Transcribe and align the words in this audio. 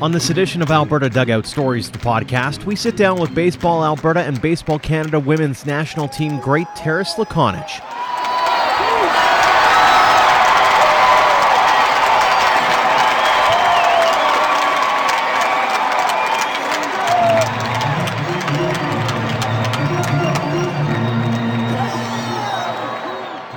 On 0.00 0.10
this 0.10 0.30
edition 0.30 0.62
of 0.62 0.70
Alberta 0.70 1.10
Dugout 1.10 1.44
Stories, 1.44 1.90
the 1.90 1.98
podcast, 1.98 2.64
we 2.64 2.74
sit 2.74 2.96
down 2.96 3.20
with 3.20 3.34
Baseball 3.34 3.84
Alberta 3.84 4.20
and 4.20 4.40
Baseball 4.40 4.78
Canada 4.78 5.20
women's 5.20 5.66
national 5.66 6.08
team 6.08 6.40
great 6.40 6.66
Terrace 6.74 7.14
Lakonich. 7.16 7.93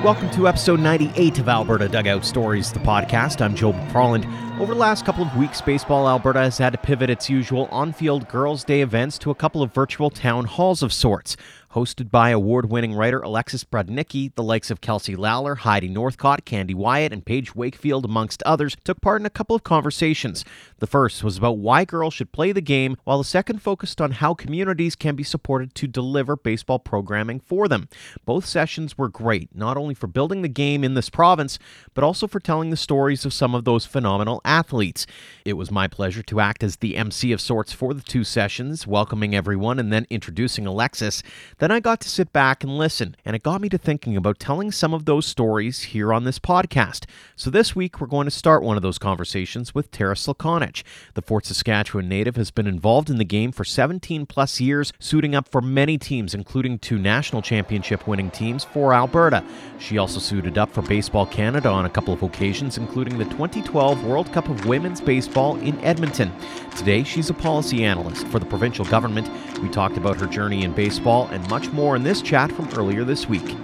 Welcome 0.07 0.29
to 0.31 0.47
episode 0.47 0.79
98 0.79 1.39
of 1.39 1.49
Alberta 1.49 1.89
Dugout 1.89 2.23
Stories, 2.23 2.71
the 2.71 2.79
podcast. 2.79 3.41
I'm 3.41 3.53
Joe 3.53 3.73
McFarland. 3.73 4.23
Over 4.59 4.73
the 4.73 4.79
last 4.79 5.05
couple 5.05 5.23
of 5.23 5.37
weeks, 5.37 5.61
Baseball 5.61 6.09
Alberta 6.09 6.39
has 6.39 6.57
had 6.57 6.71
to 6.71 6.79
pivot 6.79 7.11
its 7.11 7.29
usual 7.29 7.67
on 7.69 7.93
field 7.93 8.27
Girls' 8.27 8.63
Day 8.63 8.81
events 8.81 9.19
to 9.19 9.29
a 9.29 9.35
couple 9.35 9.61
of 9.61 9.71
virtual 9.71 10.09
town 10.09 10.45
halls 10.45 10.81
of 10.81 10.91
sorts 10.91 11.37
hosted 11.77 12.09
by 12.09 12.31
award 12.31 12.69
winning 12.71 12.95
writer 12.95 13.19
Alexis 13.19 13.63
Brudnicki, 13.63 14.33
the 14.33 14.41
likes 14.41 14.71
of 14.71 14.81
Kelsey 14.81 15.15
Lawler, 15.15 15.53
Heidi 15.53 15.87
Northcott, 15.87 16.43
Candy 16.43 16.73
Wyatt, 16.73 17.13
and 17.13 17.23
Paige 17.23 17.53
Wakefield, 17.53 18.03
amongst 18.03 18.41
others, 18.43 18.75
took 18.83 18.99
part 18.99 19.21
in 19.21 19.27
a 19.27 19.31
couple 19.31 19.55
of 19.55 19.63
conversations. 19.63 20.43
The 20.79 20.87
first 20.87 21.23
was 21.23 21.37
about 21.37 21.59
why 21.59 21.85
girls 21.85 22.15
should 22.15 22.31
play 22.31 22.51
the 22.51 22.61
game, 22.61 22.97
while 23.03 23.19
the 23.19 23.23
second 23.23 23.61
focused 23.61 24.01
on 24.01 24.13
how 24.13 24.33
communities 24.33 24.95
can 24.95 25.15
be 25.15 25.23
supported 25.23 25.75
to 25.75 25.85
deliver 25.85 26.35
baseball 26.35 26.79
programming 26.79 27.39
for 27.39 27.67
them. 27.67 27.89
Both 28.25 28.45
sessions 28.45 28.97
were 28.97 29.09
great, 29.09 29.55
not 29.55 29.77
only 29.77 29.93
for 29.93 30.07
building 30.07 30.41
the 30.41 30.47
game 30.47 30.83
in 30.83 30.95
this 30.95 31.11
province, 31.11 31.59
but 31.93 32.03
also 32.03 32.25
for 32.25 32.39
telling 32.39 32.71
the 32.71 32.77
stories 32.77 33.23
of 33.23 33.33
some 33.33 33.53
of 33.53 33.65
those 33.65 33.85
phenomenal 33.85 34.41
athletes. 34.47 35.05
It 35.45 35.53
was 35.53 35.69
my 35.69 35.87
pleasure 35.87 36.23
to 36.23 36.39
act 36.39 36.63
as 36.63 36.77
the 36.77 36.95
MC 36.95 37.31
of 37.31 37.41
sorts 37.41 37.71
for 37.71 37.93
the 37.93 38.01
two 38.01 38.23
sessions, 38.23 38.87
welcoming 38.87 39.35
everyone 39.35 39.79
and 39.79 39.91
then 39.93 40.07
introducing 40.09 40.65
Alexis. 40.65 41.21
Then 41.59 41.71
I 41.71 41.79
got 41.79 41.99
to 42.01 42.09
sit 42.09 42.33
back 42.33 42.63
and 42.63 42.77
listen, 42.77 43.15
and 43.25 43.35
it 43.35 43.43
got 43.43 43.61
me 43.61 43.69
to 43.69 43.77
thinking 43.77 44.17
about 44.17 44.39
telling 44.39 44.71
some 44.71 44.93
of 44.93 45.05
those 45.05 45.25
stories 45.25 45.83
here 45.83 46.13
on 46.13 46.23
this 46.23 46.39
podcast. 46.39 47.05
So 47.35 47.49
this 47.49 47.75
week, 47.75 47.99
we're 47.99 48.07
going 48.07 48.25
to 48.25 48.31
start 48.31 48.63
one 48.63 48.77
of 48.77 48.83
those 48.83 48.97
conversations 48.97 49.75
with 49.75 49.91
Tara 49.91 50.15
Lakonich. 50.15 50.83
The 51.13 51.21
Fort 51.21 51.45
Saskatchewan 51.45 52.07
native 52.07 52.35
has 52.37 52.51
been 52.51 52.67
involved 52.67 53.09
in 53.09 53.17
the 53.17 53.25
game 53.25 53.51
for 53.51 53.65
17 53.65 54.25
plus 54.25 54.59
years, 54.59 54.93
suiting 54.99 55.35
up 55.35 55.47
for 55.47 55.61
many 55.61 55.97
teams, 55.97 56.33
including 56.33 56.79
two 56.79 56.97
national 56.97 57.41
championship 57.41 58.07
winning 58.07 58.31
teams 58.31 58.63
for 58.63 58.93
Alberta. 58.93 59.43
She 59.79 59.97
also 59.97 60.19
suited 60.19 60.57
up 60.57 60.71
for 60.71 60.81
Baseball 60.81 61.25
Canada 61.25 61.69
on 61.69 61.85
a 61.85 61.89
couple 61.89 62.13
of 62.13 62.23
occasions, 62.23 62.77
including 62.77 63.17
the 63.17 63.25
2012 63.25 64.03
World 64.05 64.31
Cup 64.31 64.36
of 64.45 64.65
Women's 64.65 65.01
Baseball 65.01 65.57
in 65.57 65.79
Edmonton. 65.83 66.31
Today, 66.77 67.03
she's 67.03 67.29
a 67.29 67.33
policy 67.33 67.83
analyst 67.83 68.27
for 68.27 68.39
the 68.39 68.45
provincial 68.45 68.85
government. 68.85 69.29
We 69.61 69.69
talked 69.69 69.97
about 69.97 70.17
her 70.19 70.27
journey 70.27 70.63
in 70.63 70.73
baseball 70.73 71.27
and 71.31 71.47
much 71.49 71.69
more 71.71 71.95
in 71.95 72.03
this 72.03 72.21
chat 72.21 72.51
from 72.51 72.69
earlier 72.77 73.03
this 73.03 73.27
week. 73.27 73.55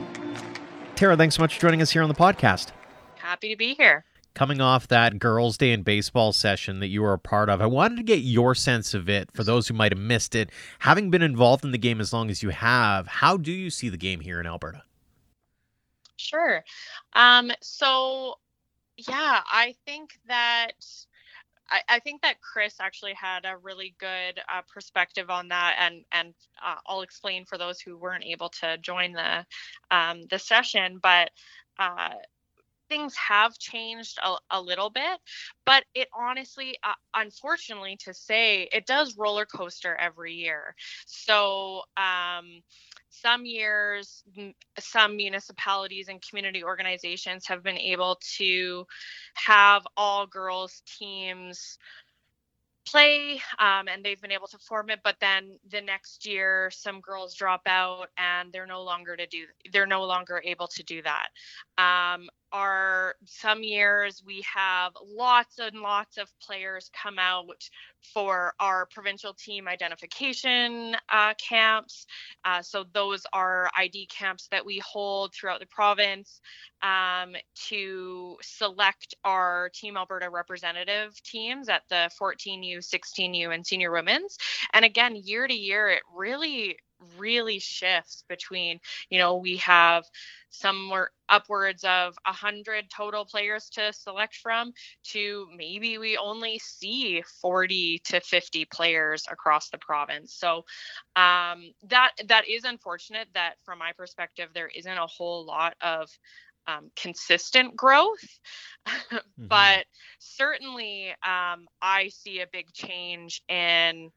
Tara, 0.96 1.16
thanks 1.16 1.36
so 1.36 1.42
much 1.42 1.56
for 1.56 1.62
joining 1.62 1.82
us 1.82 1.92
here 1.92 2.02
on 2.02 2.10
the 2.10 2.16
podcast. 2.16 2.72
Happy 3.16 3.50
to 3.50 3.56
be 3.56 3.74
here. 3.76 4.06
Coming 4.34 4.62
off 4.62 4.88
that 4.88 5.20
Girls' 5.20 5.58
Day 5.58 5.72
in 5.72 5.84
Baseball 5.84 6.34
session 6.34 6.80
that 6.80 6.88
you 6.88 7.04
were 7.04 7.14
a 7.14 7.20
part 7.20 7.50
of, 7.50 7.62
I 7.62 7.68
wanted 7.68 7.98
to 7.98 8.04
get 8.04 8.20
your 8.20 8.56
sense 8.56 8.96
of 8.96 9.08
it 9.08 9.32
for 9.32 9.44
those 9.44 9.68
who 9.68 9.76
might 9.76 9.92
have 9.92 10.02
missed 10.02 10.34
it. 10.34 10.50
Having 10.80 11.12
been 11.12 11.22
involved 11.22 11.64
in 11.64 11.72
the 11.72 11.78
game 11.78 12.02
as 12.02 12.12
long 12.12 12.32
as 12.32 12.42
you 12.42 12.50
have, 12.50 13.06
how 13.06 13.38
do 13.38 13.52
you 13.52 13.70
see 13.70 13.90
the 13.90 13.98
game 13.98 14.22
here 14.22 14.40
in 14.40 14.48
Alberta? 14.48 14.84
Sure. 16.18 16.64
Um, 17.14 17.52
so, 17.62 18.36
yeah, 18.98 19.42
I 19.52 19.76
think 19.86 20.20
that 20.28 20.72
I, 21.90 22.00
think 22.00 22.22
that 22.22 22.42
Chris 22.42 22.76
actually 22.80 23.14
had 23.14 23.46
a 23.46 23.58
really 23.58 23.96
good 23.98 24.40
uh, 24.54 24.62
perspective 24.72 25.30
on 25.30 25.48
that, 25.48 25.76
and 25.80 26.04
and 26.12 26.34
uh, 26.64 26.76
I'll 26.86 27.02
explain 27.02 27.46
for 27.46 27.58
those 27.58 27.80
who 27.80 27.98
weren't 27.98 28.26
able 28.26 28.50
to 28.62 28.78
join 28.80 29.14
the 29.14 29.46
um, 29.90 30.24
the 30.30 30.38
session. 30.40 31.00
But 31.02 31.32
uh, 31.80 32.10
things 32.90 33.16
have 33.16 33.58
changed 33.58 34.20
a, 34.24 34.36
a, 34.52 34.62
little 34.62 34.90
bit, 34.90 35.20
but 35.66 35.84
it 35.96 36.10
honestly, 36.16 36.78
uh, 36.84 36.94
unfortunately, 37.16 37.98
to 38.04 38.14
say, 38.14 38.70
it 38.72 38.86
does 38.86 39.18
roller 39.18 39.46
coaster 39.46 39.96
every 39.96 40.34
year. 40.34 40.76
So. 41.06 41.82
Um, 41.98 42.62
some 43.22 43.46
years, 43.46 44.24
some 44.80 45.16
municipalities 45.16 46.08
and 46.08 46.22
community 46.22 46.64
organizations 46.64 47.46
have 47.48 47.64
been 47.64 47.78
able 47.78 48.20
to 48.38 48.86
have 49.36 49.84
all 49.96 50.26
girls 50.26 50.82
teams 50.86 51.78
play 52.86 53.42
um, 53.60 53.88
and 53.88 54.04
they've 54.04 54.22
been 54.22 54.32
able 54.32 54.48
to 54.48 54.58
form 54.58 54.90
it 54.90 55.00
but 55.04 55.16
then 55.22 55.58
the 55.72 55.80
next 55.80 56.26
year 56.26 56.70
some 56.72 57.00
girls 57.00 57.34
drop 57.34 57.62
out 57.66 58.08
and 58.18 58.52
they're 58.52 58.68
no 58.68 58.84
longer 58.84 59.16
to 59.16 59.26
do 59.28 59.46
they're 59.72 59.88
no 59.88 60.04
longer 60.04 60.42
able 60.44 60.68
to 60.68 60.84
do 60.84 61.02
that. 61.02 61.30
Um, 61.78 62.30
are 62.54 63.16
some 63.26 63.64
years 63.64 64.24
we 64.26 64.46
have 64.54 64.94
lots 65.04 65.58
and 65.58 65.82
lots 65.82 66.18
of 66.18 66.32
players 66.40 66.90
come 66.94 67.18
out 67.18 67.68
for 68.14 68.54
our 68.60 68.86
provincial 68.86 69.34
team 69.34 69.68
identification 69.68 70.96
uh, 71.10 71.34
camps. 71.36 72.06
Uh, 72.46 72.62
so 72.62 72.86
those 72.94 73.26
are 73.34 73.70
ID 73.76 74.08
camps 74.08 74.48
that 74.52 74.66
we 74.66 74.80
hold 74.86 75.34
throughout 75.34 75.60
the 75.60 75.66
province 75.66 76.42
um, 76.84 77.34
to 77.56 78.38
select 78.42 79.16
our 79.24 79.70
Team 79.74 79.98
Alberta 79.98 80.30
representative 80.30 81.22
teams 81.24 81.70
at 81.70 81.84
the 81.90 82.10
14U, 82.22 82.78
16U, 82.78 83.54
and 83.54 83.66
senior 83.66 83.92
women's. 83.92 84.38
And 84.74 84.86
again, 84.86 85.16
year 85.16 85.48
to 85.48 85.54
year, 85.54 85.90
it 85.90 86.04
really 86.16 86.78
really 87.18 87.60
shifts 87.60 88.24
between 88.28 88.80
you 89.10 89.20
know 89.20 89.38
we 89.38 89.58
have 89.58 90.04
somewhere 90.54 91.10
upwards 91.30 91.84
of 91.84 92.16
a 92.28 92.32
hundred 92.32 92.90
total 92.90 93.26
players 93.26 93.70
to 93.70 93.92
select 93.92 94.36
from 94.36 94.72
to 95.04 95.48
maybe 95.58 95.98
we 95.98 96.16
only 96.16 96.60
see 96.60 97.24
40 97.42 98.02
to 98.06 98.20
50 98.20 98.66
players 98.66 99.26
across 99.32 99.70
the 99.70 99.80
province 99.80 100.34
so 100.34 100.58
um, 101.16 101.74
that 101.88 102.12
that 102.28 102.48
is 102.48 102.66
unfortunate 102.66 103.28
that 103.34 103.56
from 103.64 103.80
my 103.80 103.92
perspective 103.94 104.50
there 104.54 104.70
isn't 104.76 104.98
a 104.98 105.08
whole 105.08 105.46
lot 105.46 105.74
of 105.82 106.10
um, 106.68 106.92
consistent 106.96 107.76
growth 107.76 108.40
mm-hmm. 108.88 109.48
but 109.48 109.86
certainly 110.20 111.10
um, 111.26 111.68
i 111.82 112.10
see 112.10 112.42
a 112.42 112.48
big 112.52 112.72
change 112.74 113.42
in 113.50 114.12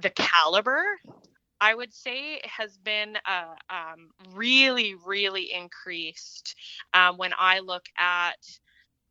the 0.00 0.10
caliber 0.10 0.84
I 1.64 1.74
would 1.74 1.94
say 1.94 2.34
it 2.34 2.46
has 2.46 2.76
been 2.76 3.16
uh, 3.26 3.54
um, 3.70 4.10
really, 4.34 4.96
really 5.06 5.50
increased 5.50 6.56
um, 6.92 7.16
when 7.16 7.32
I 7.38 7.60
look 7.60 7.86
at 7.96 8.36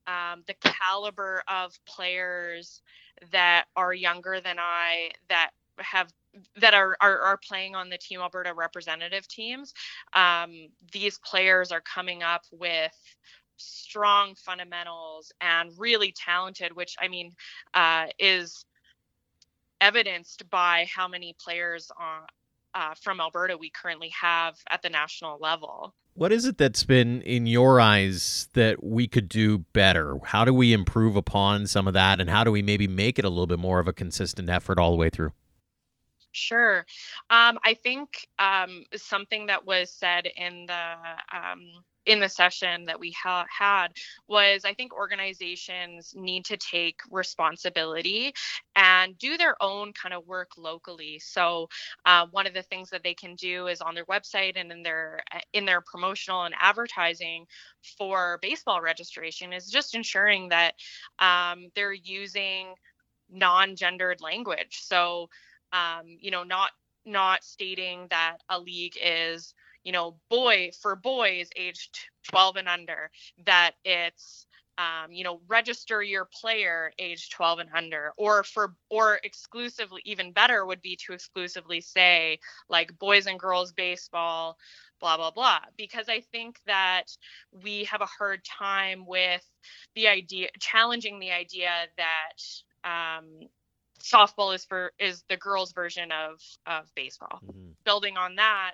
um, 0.05 0.43
the 0.45 0.53
caliber 0.61 1.41
of 1.47 1.73
players 1.87 2.83
that 3.31 3.65
are 3.75 3.91
younger 3.91 4.39
than 4.39 4.57
I 4.59 5.13
that 5.29 5.49
have 5.79 6.09
that 6.57 6.75
are, 6.75 6.95
are, 7.01 7.19
are 7.21 7.39
playing 7.43 7.73
on 7.73 7.89
the 7.89 7.97
Team 7.97 8.19
Alberta 8.19 8.53
representative 8.53 9.27
teams. 9.27 9.73
Um, 10.13 10.67
these 10.91 11.17
players 11.25 11.71
are 11.71 11.81
coming 11.81 12.21
up 12.21 12.43
with 12.51 12.93
strong 13.57 14.35
fundamentals 14.35 15.31
and 15.41 15.71
really 15.79 16.13
talented, 16.15 16.75
which 16.75 16.95
I 17.01 17.07
mean 17.07 17.31
uh, 17.73 18.09
is 18.19 18.63
evidenced 19.81 20.47
by 20.51 20.85
how 20.95 21.07
many 21.07 21.35
players 21.43 21.91
uh, 21.99 22.25
uh, 22.73 22.93
from 23.01 23.19
Alberta 23.19 23.57
we 23.57 23.69
currently 23.69 24.09
have 24.09 24.55
at 24.69 24.81
the 24.81 24.89
national 24.89 25.37
level. 25.39 25.93
What 26.15 26.31
is 26.31 26.45
it 26.45 26.59
that's 26.59 26.83
been, 26.83 27.21
in 27.23 27.47
your 27.47 27.79
eyes, 27.79 28.47
that 28.53 28.83
we 28.83 29.07
could 29.07 29.27
do 29.27 29.59
better? 29.73 30.19
How 30.23 30.45
do 30.45 30.53
we 30.53 30.71
improve 30.71 31.15
upon 31.15 31.65
some 31.65 31.87
of 31.87 31.95
that, 31.95 32.21
and 32.21 32.29
how 32.29 32.43
do 32.43 32.51
we 32.51 32.61
maybe 32.61 32.87
make 32.87 33.17
it 33.17 33.25
a 33.25 33.29
little 33.29 33.47
bit 33.47 33.57
more 33.57 33.79
of 33.79 33.87
a 33.87 33.93
consistent 33.93 34.47
effort 34.49 34.77
all 34.77 34.91
the 34.91 34.97
way 34.97 35.09
through? 35.09 35.31
Sure. 36.31 36.85
Um, 37.29 37.57
I 37.63 37.75
think 37.81 38.27
um, 38.39 38.85
something 38.95 39.47
that 39.47 39.65
was 39.65 39.91
said 39.91 40.27
in 40.35 40.65
the 40.67 40.95
um, 41.35 41.61
in 42.05 42.19
the 42.19 42.29
session 42.29 42.85
that 42.85 42.99
we 42.99 43.11
ha- 43.11 43.45
had 43.49 43.89
was 44.27 44.65
I 44.65 44.73
think 44.73 44.93
organizations 44.93 46.13
need 46.15 46.45
to 46.45 46.57
take 46.57 46.99
responsibility 47.11 48.33
and 48.75 49.17
do 49.17 49.37
their 49.37 49.61
own 49.61 49.93
kind 49.93 50.13
of 50.13 50.27
work 50.27 50.51
locally. 50.57 51.19
So 51.19 51.69
uh, 52.05 52.27
one 52.31 52.47
of 52.47 52.53
the 52.53 52.63
things 52.63 52.89
that 52.91 53.03
they 53.03 53.13
can 53.13 53.35
do 53.35 53.67
is 53.67 53.81
on 53.81 53.95
their 53.95 54.05
website 54.05 54.53
and 54.55 54.71
in 54.71 54.83
their 54.83 55.21
in 55.53 55.65
their 55.65 55.81
promotional 55.81 56.43
and 56.43 56.55
advertising 56.59 57.45
for 57.97 58.39
baseball 58.41 58.81
registration 58.81 59.53
is 59.53 59.69
just 59.69 59.95
ensuring 59.95 60.49
that 60.49 60.73
um, 61.19 61.67
they're 61.75 61.93
using 61.93 62.75
non-gendered 63.31 64.21
language. 64.21 64.79
So 64.81 65.29
um, 65.73 66.03
you 66.19 66.31
know, 66.31 66.43
not 66.43 66.71
not 67.05 67.43
stating 67.43 68.07
that 68.09 68.37
a 68.49 68.59
league 68.59 68.97
is 69.03 69.53
you 69.83 69.91
know 69.91 70.15
boy 70.29 70.71
for 70.81 70.95
boys 70.95 71.49
aged 71.55 71.97
12 72.29 72.57
and 72.57 72.69
under 72.69 73.09
that 73.45 73.73
it's 73.83 74.47
um, 74.77 75.11
you 75.11 75.23
know 75.23 75.39
register 75.47 76.01
your 76.01 76.27
player 76.41 76.91
age 76.97 77.29
12 77.29 77.59
and 77.59 77.69
under 77.75 78.11
or 78.17 78.43
for 78.43 78.73
or 78.89 79.19
exclusively 79.23 80.01
even 80.05 80.31
better 80.31 80.65
would 80.65 80.81
be 80.81 80.97
to 81.05 81.13
exclusively 81.13 81.79
say 81.79 82.39
like 82.69 82.97
boys 82.97 83.27
and 83.27 83.39
girls 83.39 83.71
baseball 83.71 84.57
blah 84.99 85.17
blah 85.17 85.31
blah 85.31 85.59
because 85.77 86.09
i 86.09 86.21
think 86.31 86.59
that 86.65 87.03
we 87.63 87.83
have 87.83 88.01
a 88.01 88.07
hard 88.07 88.43
time 88.43 89.05
with 89.05 89.45
the 89.95 90.07
idea 90.07 90.47
challenging 90.59 91.19
the 91.19 91.31
idea 91.31 91.69
that 91.97 92.89
um, 92.89 93.47
softball 94.01 94.53
is 94.53 94.65
for 94.65 94.91
is 94.99 95.23
the 95.29 95.37
girls 95.37 95.71
version 95.71 96.11
of 96.11 96.39
of 96.65 96.89
baseball 96.95 97.39
mm-hmm. 97.45 97.71
building 97.85 98.17
on 98.17 98.35
that 98.35 98.73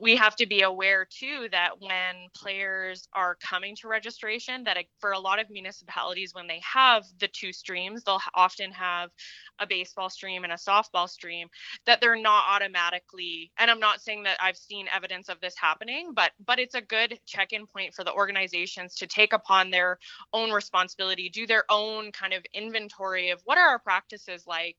we 0.00 0.16
have 0.16 0.34
to 0.36 0.46
be 0.46 0.62
aware 0.62 1.06
too 1.08 1.48
that 1.52 1.80
when 1.80 2.28
players 2.34 3.06
are 3.12 3.36
coming 3.36 3.76
to 3.76 3.88
registration 3.88 4.64
that 4.64 4.78
for 4.98 5.12
a 5.12 5.18
lot 5.18 5.38
of 5.38 5.50
municipalities 5.50 6.34
when 6.34 6.46
they 6.46 6.60
have 6.64 7.04
the 7.20 7.28
two 7.28 7.52
streams 7.52 8.02
they'll 8.02 8.20
often 8.34 8.70
have 8.70 9.10
a 9.58 9.66
baseball 9.66 10.08
stream 10.08 10.44
and 10.44 10.52
a 10.52 10.56
softball 10.56 11.08
stream 11.08 11.48
that 11.86 12.00
they're 12.00 12.20
not 12.20 12.44
automatically 12.48 13.50
and 13.58 13.70
i'm 13.70 13.80
not 13.80 14.00
saying 14.00 14.22
that 14.22 14.38
i've 14.40 14.56
seen 14.56 14.86
evidence 14.94 15.28
of 15.28 15.40
this 15.40 15.54
happening 15.56 16.12
but 16.14 16.32
but 16.44 16.58
it's 16.58 16.74
a 16.74 16.80
good 16.80 17.18
check-in 17.26 17.66
point 17.66 17.92
for 17.92 18.04
the 18.04 18.12
organizations 18.12 18.94
to 18.94 19.06
take 19.06 19.32
upon 19.32 19.70
their 19.70 19.98
own 20.32 20.50
responsibility 20.50 21.28
do 21.28 21.46
their 21.46 21.64
own 21.70 22.10
kind 22.12 22.32
of 22.32 22.42
inventory 22.54 23.30
of 23.30 23.40
what 23.44 23.58
are 23.58 23.68
our 23.68 23.78
practices 23.78 24.44
like 24.46 24.76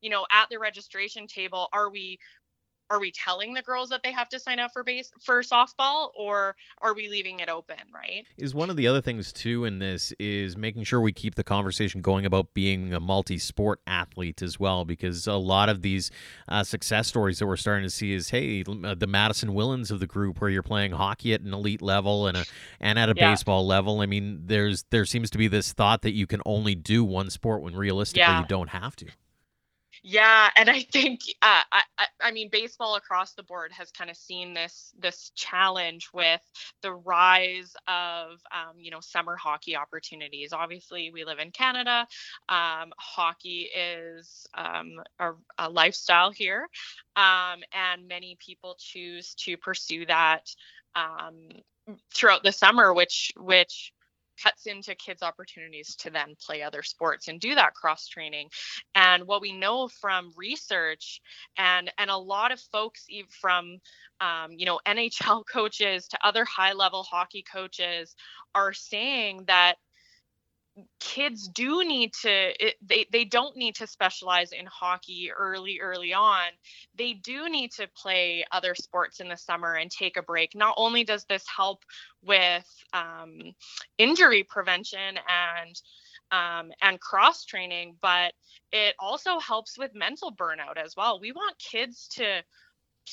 you 0.00 0.10
know 0.10 0.26
at 0.32 0.48
the 0.50 0.58
registration 0.58 1.26
table 1.26 1.68
are 1.72 1.90
we 1.90 2.18
are 2.92 3.00
we 3.00 3.10
telling 3.10 3.54
the 3.54 3.62
girls 3.62 3.88
that 3.88 4.02
they 4.02 4.12
have 4.12 4.28
to 4.28 4.38
sign 4.38 4.58
up 4.58 4.70
for 4.70 4.84
base 4.84 5.10
for 5.18 5.42
softball 5.42 6.10
or 6.14 6.54
are 6.82 6.94
we 6.94 7.08
leaving 7.08 7.40
it 7.40 7.48
open 7.48 7.78
right 7.92 8.26
is 8.36 8.54
one 8.54 8.68
of 8.68 8.76
the 8.76 8.86
other 8.86 9.00
things 9.00 9.32
too 9.32 9.64
in 9.64 9.78
this 9.78 10.12
is 10.20 10.58
making 10.58 10.84
sure 10.84 11.00
we 11.00 11.10
keep 11.10 11.34
the 11.34 11.42
conversation 11.42 12.02
going 12.02 12.26
about 12.26 12.52
being 12.52 12.92
a 12.92 13.00
multi-sport 13.00 13.80
athlete 13.86 14.42
as 14.42 14.60
well 14.60 14.84
because 14.84 15.26
a 15.26 15.32
lot 15.34 15.70
of 15.70 15.80
these 15.80 16.10
uh, 16.48 16.62
success 16.62 17.08
stories 17.08 17.38
that 17.38 17.46
we're 17.46 17.56
starting 17.56 17.82
to 17.82 17.90
see 17.90 18.12
is 18.12 18.28
hey 18.28 18.62
uh, 18.84 18.94
the 18.94 19.06
madison 19.06 19.50
willens 19.50 19.90
of 19.90 19.98
the 19.98 20.06
group 20.06 20.38
where 20.42 20.50
you're 20.50 20.62
playing 20.62 20.92
hockey 20.92 21.32
at 21.32 21.40
an 21.40 21.54
elite 21.54 21.80
level 21.80 22.26
and 22.26 22.36
a 22.36 22.44
and 22.78 22.98
at 22.98 23.08
a 23.08 23.14
yeah. 23.16 23.30
baseball 23.30 23.66
level 23.66 24.02
i 24.02 24.06
mean 24.06 24.42
there's 24.44 24.84
there 24.90 25.06
seems 25.06 25.30
to 25.30 25.38
be 25.38 25.48
this 25.48 25.72
thought 25.72 26.02
that 26.02 26.12
you 26.12 26.26
can 26.26 26.42
only 26.44 26.74
do 26.74 27.02
one 27.02 27.30
sport 27.30 27.62
when 27.62 27.74
realistically 27.74 28.20
yeah. 28.20 28.40
you 28.40 28.46
don't 28.46 28.68
have 28.68 28.94
to 28.94 29.06
yeah, 30.04 30.50
and 30.56 30.68
I 30.68 30.80
think 30.80 31.20
uh, 31.42 31.62
I, 31.70 31.82
I 32.20 32.32
mean 32.32 32.48
baseball 32.50 32.96
across 32.96 33.34
the 33.34 33.44
board 33.44 33.70
has 33.72 33.92
kind 33.92 34.10
of 34.10 34.16
seen 34.16 34.52
this 34.52 34.92
this 34.98 35.30
challenge 35.36 36.08
with 36.12 36.40
the 36.82 36.92
rise 36.92 37.74
of 37.86 38.40
um, 38.50 38.78
you 38.78 38.90
know 38.90 38.98
summer 39.00 39.36
hockey 39.36 39.76
opportunities. 39.76 40.52
Obviously, 40.52 41.12
we 41.12 41.24
live 41.24 41.38
in 41.38 41.52
Canada. 41.52 42.06
Um, 42.48 42.92
hockey 42.98 43.68
is 43.76 44.44
um, 44.54 45.00
a, 45.20 45.32
a, 45.58 45.70
lifestyle 45.70 46.32
here, 46.32 46.68
um, 47.14 47.60
and 47.72 48.08
many 48.08 48.36
people 48.44 48.76
choose 48.80 49.34
to 49.36 49.56
pursue 49.56 50.04
that 50.06 50.52
um, 50.96 51.48
throughout 52.12 52.42
the 52.42 52.52
summer, 52.52 52.92
which 52.92 53.32
which 53.36 53.92
cuts 54.42 54.66
into 54.66 54.94
kids' 54.94 55.22
opportunities 55.22 55.96
to 55.96 56.10
then 56.10 56.34
play 56.44 56.62
other 56.62 56.82
sports 56.82 57.28
and 57.28 57.40
do 57.40 57.54
that 57.54 57.74
cross 57.74 58.06
training. 58.06 58.48
And 58.94 59.24
what 59.26 59.40
we 59.40 59.52
know 59.52 59.88
from 59.88 60.32
research 60.36 61.20
and 61.56 61.90
and 61.98 62.10
a 62.10 62.16
lot 62.16 62.52
of 62.52 62.60
folks 62.60 63.06
from 63.40 63.78
um, 64.20 64.52
you 64.52 64.66
know 64.66 64.80
NHL 64.86 65.44
coaches 65.50 66.08
to 66.08 66.26
other 66.26 66.44
high 66.44 66.72
level 66.72 67.02
hockey 67.02 67.44
coaches 67.50 68.14
are 68.54 68.72
saying 68.72 69.44
that 69.46 69.76
kids 71.00 71.48
do 71.48 71.84
need 71.84 72.12
to 72.22 72.30
it, 72.66 72.76
they 72.80 73.06
they 73.12 73.24
don't 73.24 73.56
need 73.56 73.74
to 73.76 73.86
specialize 73.86 74.52
in 74.52 74.66
hockey 74.66 75.30
early 75.36 75.80
early 75.80 76.14
on. 76.14 76.48
They 76.96 77.12
do 77.12 77.48
need 77.48 77.72
to 77.72 77.88
play 77.96 78.44
other 78.52 78.74
sports 78.74 79.20
in 79.20 79.28
the 79.28 79.36
summer 79.36 79.74
and 79.74 79.90
take 79.90 80.16
a 80.16 80.22
break. 80.22 80.54
Not 80.54 80.74
only 80.76 81.04
does 81.04 81.24
this 81.24 81.44
help 81.54 81.84
with 82.24 82.66
um, 82.92 83.52
injury 83.98 84.44
prevention 84.44 85.18
and 85.28 85.80
um, 86.30 86.72
and 86.80 86.98
cross 87.00 87.44
training 87.44 87.96
but 88.00 88.32
it 88.72 88.94
also 88.98 89.38
helps 89.38 89.76
with 89.76 89.94
mental 89.94 90.34
burnout 90.34 90.78
as 90.82 90.94
well. 90.96 91.20
We 91.20 91.32
want 91.32 91.58
kids 91.58 92.08
to 92.12 92.42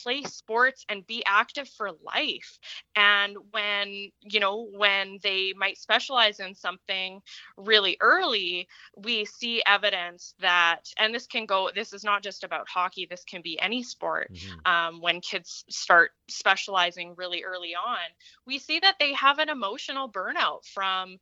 play 0.04 0.24
sports 0.24 0.86
and 0.90 1.06
be 1.08 1.24
active 1.26 1.68
for 1.68 1.92
life 2.06 2.60
and 2.96 3.36
when 3.52 4.10
you 4.22 4.40
know 4.40 4.68
when 4.74 5.20
they 5.24 5.54
might 5.58 5.78
specialize 5.78 6.40
in 6.40 6.56
something 6.56 7.22
really 7.58 7.98
early 8.02 8.68
we 8.98 9.26
see 9.26 9.62
evidence 9.66 10.34
that 10.40 10.82
and 10.98 11.14
this 11.14 11.28
can 11.28 11.46
go 11.46 11.70
this 11.74 11.94
is 11.94 12.04
not 12.04 12.24
just 12.24 12.44
about 12.44 12.68
hockey 12.68 13.08
this 13.10 13.24
can 13.24 13.42
be 13.42 13.60
any 13.60 13.84
sport 13.84 14.32
mm-hmm. 14.34 14.72
um, 14.72 15.02
when 15.02 15.22
kids 15.22 15.66
start 15.70 16.12
specializing 16.30 17.14
really 17.18 17.44
early 17.44 17.76
on 17.76 17.98
we 18.46 18.60
see 18.60 18.80
that 18.80 18.96
they 19.00 19.14
have 19.14 19.40
an 19.40 19.50
emotional 19.50 20.10
burnout 20.12 20.66
from 20.66 21.18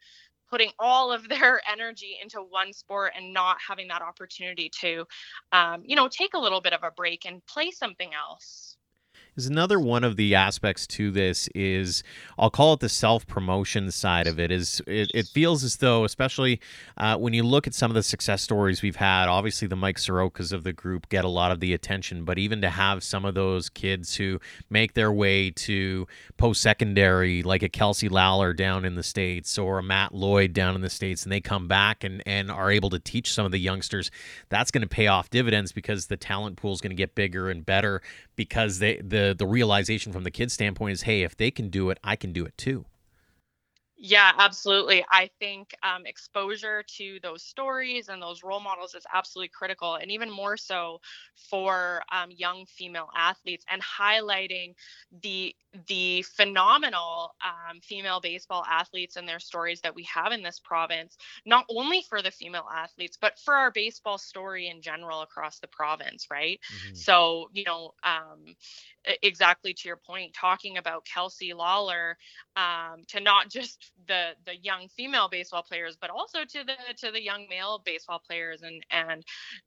putting 0.50 0.72
all 0.80 1.12
of 1.12 1.28
their 1.30 1.62
energy 1.72 2.18
into 2.22 2.40
one 2.40 2.74
sport 2.74 3.14
and 3.16 3.34
not 3.34 3.58
having 3.68 3.88
that 3.90 4.02
opportunity 4.02 4.70
to 4.82 5.06
um, 5.52 5.84
you 5.86 5.96
know 5.96 6.10
take 6.10 6.34
a 6.36 6.40
little 6.40 6.62
bit 6.62 6.74
of 6.74 6.82
a 6.84 6.92
break 6.92 7.26
and 7.26 7.46
play 7.48 7.72
something 7.72 8.12
else 8.14 8.77
is 9.38 9.46
another 9.46 9.80
one 9.80 10.04
of 10.04 10.16
the 10.16 10.34
aspects 10.36 10.88
to 10.88 11.12
this 11.12 11.48
is 11.54 12.04
I'll 12.40 12.50
call 12.50 12.74
it 12.74 12.80
the 12.80 12.90
self 12.90 13.28
promotion 13.28 13.92
side 13.92 14.28
of 14.28 14.40
it. 14.40 14.52
Is 14.52 14.82
it, 14.88 15.12
it 15.14 15.28
feels 15.28 15.64
as 15.64 15.78
though, 15.78 16.04
especially 16.04 16.60
uh, 16.98 17.18
when 17.18 17.34
you 17.34 17.44
look 17.44 17.68
at 17.68 17.74
some 17.74 17.92
of 17.92 17.96
the 17.96 18.04
success 18.04 18.42
stories 18.42 18.82
we've 18.82 18.96
had, 18.96 19.28
obviously 19.28 19.68
the 19.68 19.76
Mike 19.76 19.98
Sorokas 19.98 20.52
of 20.52 20.64
the 20.64 20.74
group 20.74 21.08
get 21.10 21.24
a 21.24 21.30
lot 21.30 21.52
of 21.52 21.60
the 21.60 21.74
attention, 21.74 22.26
but 22.26 22.40
even 22.40 22.62
to 22.62 22.70
have 22.70 23.04
some 23.04 23.26
of 23.26 23.36
those 23.36 23.70
kids 23.70 24.16
who 24.16 24.40
make 24.70 24.94
their 24.94 25.12
way 25.12 25.52
to 25.52 26.08
post 26.38 26.62
secondary, 26.62 27.44
like 27.44 27.62
a 27.62 27.70
Kelsey 27.70 28.10
Lawler 28.10 28.54
down 28.54 28.86
in 28.86 28.96
the 28.96 29.04
states 29.04 29.58
or 29.58 29.78
a 29.80 29.84
Matt 29.84 30.14
Lloyd 30.14 30.54
down 30.54 30.76
in 30.76 30.82
the 30.82 30.90
states, 30.90 31.24
and 31.24 31.32
they 31.32 31.42
come 31.42 31.68
back 31.68 32.04
and 32.04 32.24
and 32.26 32.50
are 32.50 32.72
able 32.72 32.90
to 32.90 33.00
teach 33.00 33.32
some 33.32 33.46
of 33.46 33.52
the 33.52 33.60
youngsters, 33.60 34.10
that's 34.50 34.72
going 34.72 34.82
to 34.82 34.88
pay 34.88 35.08
off 35.08 35.30
dividends 35.30 35.72
because 35.72 36.08
the 36.08 36.18
talent 36.18 36.58
pool 36.58 36.74
is 36.74 36.82
going 36.82 36.90
to 36.90 36.96
get 36.96 37.14
bigger 37.14 37.50
and 37.50 37.66
better 37.66 38.02
because 38.36 38.80
they 38.80 38.98
the 38.98 39.27
the 39.34 39.48
realization 39.48 40.12
from 40.12 40.24
the 40.24 40.32
kid's 40.32 40.54
standpoint 40.54 40.94
is, 40.94 41.02
hey, 41.04 41.24
if 41.24 41.36
they 41.36 41.52
can 41.52 41.70
do 41.70 41.90
it, 41.90 42.00
I 42.04 42.16
can 42.16 42.34
do 42.34 42.46
it 42.46 42.58
too. 42.58 42.86
Yeah, 44.00 44.32
absolutely. 44.38 45.04
I 45.10 45.30
think 45.40 45.74
um, 45.82 46.06
exposure 46.06 46.84
to 46.98 47.20
those 47.24 47.42
stories 47.44 48.10
and 48.10 48.22
those 48.22 48.44
role 48.44 48.60
models 48.60 48.94
is 48.94 49.06
absolutely 49.12 49.50
critical, 49.50 49.96
and 49.96 50.12
even 50.12 50.30
more 50.30 50.56
so 50.56 51.02
for 51.50 52.04
um, 52.12 52.30
young 52.30 52.66
female 52.68 53.10
athletes, 53.18 53.66
and 53.72 53.82
highlighting 53.82 54.76
the 55.24 55.56
the 55.88 56.22
phenomenal 56.24 57.34
um, 57.44 57.80
female 57.82 58.20
baseball 58.20 58.64
athletes 58.70 59.16
and 59.16 59.28
their 59.28 59.40
stories 59.40 59.82
that 59.82 59.96
we 59.96 60.04
have 60.04 60.32
in 60.32 60.44
this 60.44 60.60
province. 60.60 61.18
Not 61.46 61.66
only 61.70 62.04
for 62.04 62.22
the 62.22 62.32
female 62.32 62.68
athletes, 62.72 63.18
but 63.20 63.40
for 63.40 63.56
our 63.56 63.72
baseball 63.72 64.20
story 64.20 64.68
in 64.68 64.82
general 64.82 65.22
across 65.22 65.60
the 65.60 65.68
province, 65.68 66.28
right? 66.30 66.60
Mm-hmm. 66.72 66.94
So 66.94 67.50
you 67.52 67.64
know, 67.66 67.94
um, 68.04 68.56
exactly 69.22 69.74
to 69.74 69.88
your 69.88 69.98
point, 69.98 70.34
talking 70.34 70.78
about 70.78 71.06
Kelsey 71.06 71.54
Lawler, 71.54 72.18
um, 72.56 73.04
to 73.08 73.20
not 73.22 73.50
just 73.50 73.87
the 74.08 74.32
the 74.46 74.56
young 74.56 74.88
female 74.88 75.28
baseball 75.30 75.64
players 75.64 75.98
but 76.00 76.10
also 76.10 76.40
to 76.44 76.64
the 76.64 76.76
to 76.96 77.12
the 77.12 77.22
young 77.22 77.46
male 77.50 77.82
baseball 77.86 78.22
players 78.26 78.62
and 78.62 78.84
and 78.92 79.24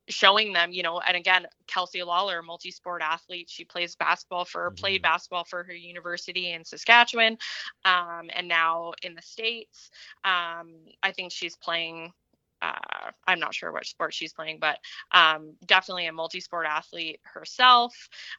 showing 0.09 0.53
them 0.53 0.73
you 0.73 0.83
know 0.83 1.00
and 1.00 1.17
again 1.17 1.47
kelsey 1.67 2.03
lawler 2.03 2.43
multi-sport 2.43 3.03
athlete 3.03 3.49
she 3.50 3.65
plays 3.65 3.97
basketball 3.97 4.45
for 4.45 4.69
mm-hmm. 4.69 4.77
played 4.77 5.03
basketball 5.03 5.45
for 5.45 5.62
her 5.65 5.73
university 5.73 6.53
in 6.53 6.65
saskatchewan 6.65 7.37
um, 7.85 8.31
and 8.35 8.49
now 8.49 8.93
in 9.03 9.15
the 9.15 9.23
states 9.23 9.91
um, 10.25 10.75
i 11.03 11.12
think 11.12 11.33
she's 11.33 11.57
playing 11.57 12.12
uh, 12.62 13.11
I'm 13.26 13.40
not 13.40 13.55
sure 13.55 13.73
what 13.73 13.87
sport 13.87 14.12
she's 14.12 14.33
playing, 14.33 14.59
but 14.61 14.79
um, 15.12 15.55
definitely 15.67 16.07
a 16.07 16.12
multi-sport 16.12 16.67
athlete 16.69 17.21
herself. 17.25 17.95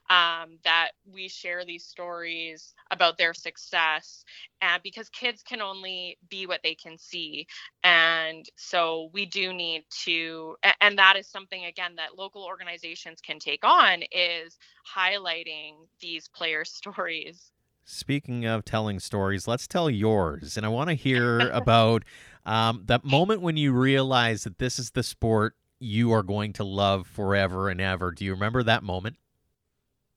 Um, 0.10 0.58
that 0.64 0.92
we 1.12 1.28
share 1.28 1.66
these 1.66 1.86
stories 1.86 2.74
about 2.92 3.18
their 3.18 3.34
success, 3.34 4.24
and 4.62 4.82
because 4.84 5.10
kids 5.10 5.42
can 5.44 5.62
only 5.62 6.18
be 6.30 6.46
what 6.46 6.62
they 6.64 6.76
can 6.76 6.98
see, 6.98 7.48
and 7.84 8.46
so 8.56 9.10
we 9.14 9.26
do 9.26 9.54
need 9.54 9.86
to, 10.04 10.56
and 10.82 10.98
that 10.98 11.16
is 11.18 11.28
something 11.28 11.66
again 11.66 11.96
that 11.96 12.18
local 12.18 12.44
organizations 12.44 13.22
can 13.22 13.40
take 13.40 13.64
on 13.64 14.04
is 14.12 14.58
highlighting 14.96 15.76
these 16.00 16.28
player 16.28 16.66
stories. 16.66 17.52
Speaking 17.84 18.46
of 18.46 18.64
telling 18.64 19.00
stories, 19.00 19.48
let's 19.48 19.68
tell 19.68 19.90
yours. 19.90 20.56
And 20.56 20.66
I 20.66 20.70
want 20.70 20.90
to 20.90 20.94
hear 20.94 21.40
about 21.54 22.04
um, 22.46 22.84
that 22.86 23.04
moment 23.04 23.42
when 23.42 23.58
you 23.58 23.74
realize 23.74 24.44
that 24.44 24.60
this 24.60 24.80
is 24.80 24.92
the 24.92 25.04
sport 25.04 25.56
you 25.80 26.12
are 26.12 26.24
going 26.24 26.54
to 26.54 26.64
love 26.64 27.08
forever 27.08 27.70
and 27.70 27.82
ever. 27.82 28.12
Do 28.12 28.24
you 28.24 28.34
remember 28.34 28.64
that 28.64 28.84
moment? 28.84 29.18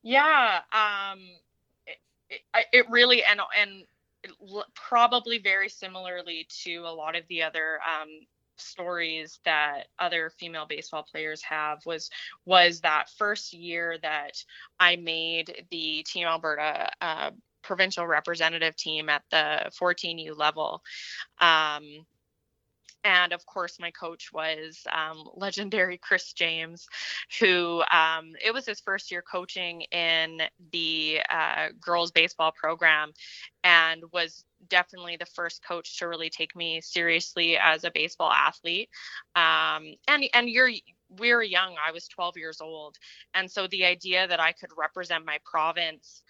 Yeah, 0.02 0.61
um, 0.73 1.21
it, 1.87 2.40
it, 2.54 2.66
it 2.73 2.90
really 2.90 3.25
and 3.25 3.40
and 3.59 3.85
probably 4.75 5.38
very 5.38 5.69
similarly 5.69 6.47
to 6.64 6.76
a 6.76 6.93
lot 6.93 7.16
of 7.16 7.26
the 7.28 7.43
other 7.43 7.78
um, 7.83 8.09
stories 8.57 9.40
that 9.45 9.85
other 9.99 10.31
female 10.38 10.66
baseball 10.66 11.02
players 11.02 11.43
have 11.43 11.85
was 11.87 12.11
was 12.47 12.81
that 12.81 13.11
first 13.16 13.52
year 13.52 13.99
that 14.02 14.43
I 14.78 14.97
made 14.97 15.64
the 15.71 16.02
Team 16.04 16.26
Alberta 16.26 16.90
uh, 17.00 17.31
provincial 17.62 18.07
representative 18.07 18.76
team 18.76 19.09
at 19.09 19.23
the 19.31 19.71
14U 19.81 20.37
level. 20.37 20.83
Um, 21.40 22.07
and 23.04 23.32
of 23.32 23.44
course 23.46 23.78
my 23.78 23.90
coach 23.90 24.32
was 24.32 24.82
um, 24.92 25.25
legendary 25.34 25.99
chris 25.99 26.32
james 26.32 26.87
who 27.40 27.82
um, 27.92 28.32
it 28.44 28.52
was 28.52 28.66
his 28.66 28.80
first 28.80 29.11
year 29.11 29.23
coaching 29.23 29.82
in 29.92 30.40
the 30.73 31.20
uh, 31.30 31.68
girls 31.80 32.11
baseball 32.11 32.52
program 32.52 33.12
and 33.62 34.02
was 34.12 34.44
definitely 34.68 35.16
the 35.16 35.26
first 35.26 35.64
coach 35.66 35.99
to 35.99 36.08
really 36.08 36.30
take 36.30 36.54
me 36.56 36.80
seriously 36.80 37.56
as 37.56 37.84
a 37.84 37.90
baseball 37.92 38.30
athlete. 38.30 38.88
Um, 39.34 39.94
and 40.08 40.25
and 40.34 40.49
you're 40.49 40.70
we 41.20 41.32
were 41.32 41.42
young 41.42 41.76
i 41.84 41.92
was 41.92 42.08
12 42.08 42.37
years 42.37 42.61
old. 42.61 42.96
And 43.34 43.50
so 43.50 43.66
the 43.66 43.84
idea 43.84 44.26
that 44.26 44.40
i 44.40 44.52
could 44.52 44.70
represent 44.76 45.25
my 45.25 45.38
province 45.44 46.23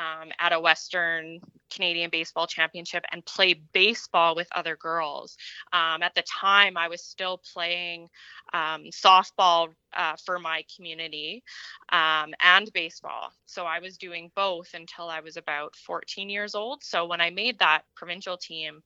um, 0.00 0.30
at 0.38 0.52
a 0.52 0.60
Western 0.60 1.40
Canadian 1.70 2.10
Baseball 2.10 2.46
Championship 2.46 3.04
and 3.12 3.24
play 3.24 3.54
baseball 3.72 4.34
with 4.34 4.48
other 4.52 4.76
girls. 4.76 5.36
Um, 5.72 6.02
at 6.02 6.14
the 6.14 6.22
time, 6.22 6.76
I 6.76 6.88
was 6.88 7.02
still 7.02 7.40
playing 7.52 8.08
um, 8.52 8.84
softball 8.90 9.68
uh, 9.94 10.16
for 10.24 10.38
my 10.38 10.64
community 10.74 11.42
um, 11.90 12.34
and 12.40 12.72
baseball. 12.72 13.32
So 13.46 13.64
I 13.64 13.80
was 13.80 13.98
doing 13.98 14.30
both 14.34 14.74
until 14.74 15.08
I 15.08 15.20
was 15.20 15.36
about 15.36 15.76
14 15.76 16.30
years 16.30 16.54
old. 16.54 16.82
So 16.82 17.06
when 17.06 17.20
I 17.20 17.30
made 17.30 17.58
that 17.58 17.82
provincial 17.96 18.36
team, 18.36 18.82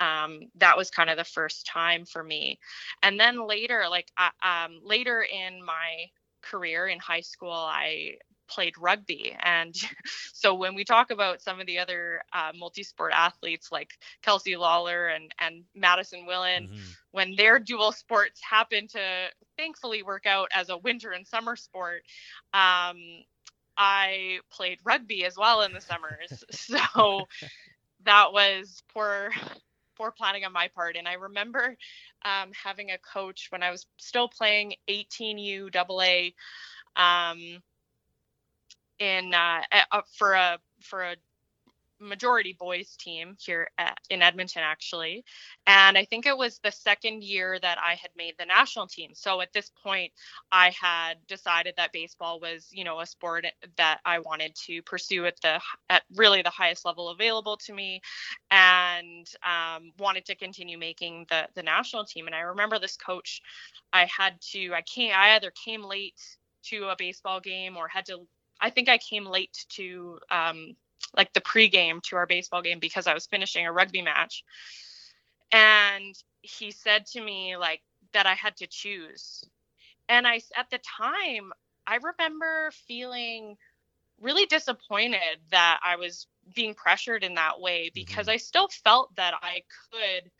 um, 0.00 0.40
that 0.56 0.76
was 0.76 0.90
kind 0.90 1.10
of 1.10 1.16
the 1.16 1.24
first 1.24 1.66
time 1.66 2.04
for 2.04 2.22
me. 2.22 2.58
And 3.02 3.18
then 3.18 3.46
later, 3.46 3.84
like 3.90 4.10
uh, 4.16 4.30
um, 4.46 4.80
later 4.84 5.22
in 5.22 5.64
my 5.64 6.06
career 6.42 6.86
in 6.86 6.98
high 6.98 7.20
school, 7.20 7.52
I 7.52 8.14
played 8.48 8.74
rugby. 8.78 9.36
And 9.42 9.74
so 10.32 10.54
when 10.54 10.74
we 10.74 10.84
talk 10.84 11.10
about 11.10 11.42
some 11.42 11.60
of 11.60 11.66
the 11.66 11.78
other 11.78 12.22
uh, 12.32 12.52
multi-sport 12.56 13.12
athletes 13.14 13.70
like 13.70 13.90
Kelsey 14.22 14.56
Lawler 14.56 15.08
and, 15.08 15.32
and 15.38 15.64
Madison 15.74 16.26
Willen, 16.26 16.68
mm-hmm. 16.68 16.90
when 17.12 17.34
their 17.36 17.58
dual 17.58 17.92
sports 17.92 18.40
happen 18.42 18.88
to 18.88 19.26
thankfully 19.56 20.02
work 20.02 20.26
out 20.26 20.48
as 20.54 20.68
a 20.68 20.78
winter 20.78 21.10
and 21.10 21.26
summer 21.26 21.56
sport, 21.56 22.02
um, 22.54 22.98
I 23.76 24.40
played 24.50 24.80
rugby 24.84 25.24
as 25.24 25.36
well 25.36 25.62
in 25.62 25.72
the 25.72 25.80
summers. 25.80 26.44
so 26.50 27.28
that 28.04 28.32
was 28.32 28.82
poor 28.92 29.30
poor 29.98 30.10
planning 30.12 30.44
on 30.44 30.52
my 30.52 30.68
part. 30.68 30.96
And 30.96 31.08
I 31.08 31.14
remember 31.14 31.76
um, 32.24 32.50
having 32.52 32.90
a 32.90 32.98
coach 32.98 33.48
when 33.50 33.62
I 33.62 33.70
was 33.70 33.84
still 33.98 34.28
playing 34.28 34.74
18U 34.88 35.74
AA. 35.74 36.30
Um, 36.96 37.62
in 38.98 39.32
uh, 39.34 39.62
for 40.16 40.34
a 40.34 40.58
for 40.80 41.02
a 41.02 41.16
majority 42.00 42.56
boys 42.58 42.96
team 42.96 43.36
here 43.40 43.68
at, 43.78 43.98
in 44.10 44.22
Edmonton 44.22 44.62
actually. 44.62 45.24
And 45.66 45.98
I 45.98 46.04
think 46.04 46.26
it 46.26 46.36
was 46.36 46.60
the 46.62 46.70
second 46.70 47.24
year 47.24 47.58
that 47.60 47.78
I 47.78 47.94
had 47.94 48.10
made 48.16 48.34
the 48.38 48.46
national 48.46 48.86
team. 48.86 49.10
So 49.14 49.40
at 49.40 49.52
this 49.52 49.70
point 49.82 50.12
I 50.52 50.70
had 50.80 51.14
decided 51.26 51.74
that 51.76 51.92
baseball 51.92 52.40
was 52.40 52.68
you 52.70 52.84
know 52.84 53.00
a 53.00 53.06
sport 53.06 53.46
that 53.76 54.00
I 54.04 54.20
wanted 54.20 54.54
to 54.66 54.82
pursue 54.82 55.26
at 55.26 55.40
the 55.42 55.60
at 55.90 56.02
really 56.14 56.42
the 56.42 56.50
highest 56.50 56.84
level 56.84 57.08
available 57.08 57.56
to 57.58 57.72
me 57.72 58.00
and 58.50 59.26
um, 59.44 59.92
wanted 59.98 60.24
to 60.26 60.34
continue 60.34 60.78
making 60.78 61.26
the 61.30 61.48
the 61.54 61.62
national 61.62 62.04
team. 62.04 62.26
And 62.26 62.34
I 62.34 62.40
remember 62.40 62.78
this 62.78 62.96
coach 62.96 63.42
I 63.92 64.06
had 64.06 64.40
to 64.52 64.72
I 64.74 64.82
came 64.82 65.12
I 65.14 65.34
either 65.34 65.50
came 65.50 65.82
late 65.82 66.20
to 66.64 66.88
a 66.88 66.96
baseball 66.98 67.40
game 67.40 67.76
or 67.76 67.88
had 67.88 68.06
to 68.06 68.26
I 68.60 68.70
think 68.70 68.88
I 68.88 68.98
came 68.98 69.26
late 69.26 69.66
to 69.70 70.18
um, 70.30 70.76
like 71.16 71.32
the 71.32 71.40
pregame 71.40 72.02
to 72.04 72.16
our 72.16 72.26
baseball 72.26 72.62
game 72.62 72.78
because 72.78 73.06
I 73.06 73.14
was 73.14 73.26
finishing 73.26 73.66
a 73.66 73.72
rugby 73.72 74.02
match. 74.02 74.44
And 75.52 76.14
he 76.42 76.70
said 76.70 77.06
to 77.06 77.20
me 77.20 77.56
like 77.56 77.82
that 78.12 78.26
I 78.26 78.34
had 78.34 78.56
to 78.56 78.66
choose. 78.66 79.44
And 80.08 80.26
I 80.26 80.40
at 80.56 80.70
the 80.70 80.78
time 80.78 81.52
I 81.86 81.96
remember 81.96 82.70
feeling 82.86 83.56
really 84.20 84.46
disappointed 84.46 85.38
that 85.50 85.80
I 85.84 85.96
was 85.96 86.26
being 86.54 86.74
pressured 86.74 87.24
in 87.24 87.34
that 87.34 87.60
way 87.60 87.90
because 87.94 88.26
mm-hmm. 88.26 88.34
I 88.34 88.36
still 88.38 88.68
felt 88.68 89.14
that 89.16 89.34
I 89.42 89.62
could 89.90 90.30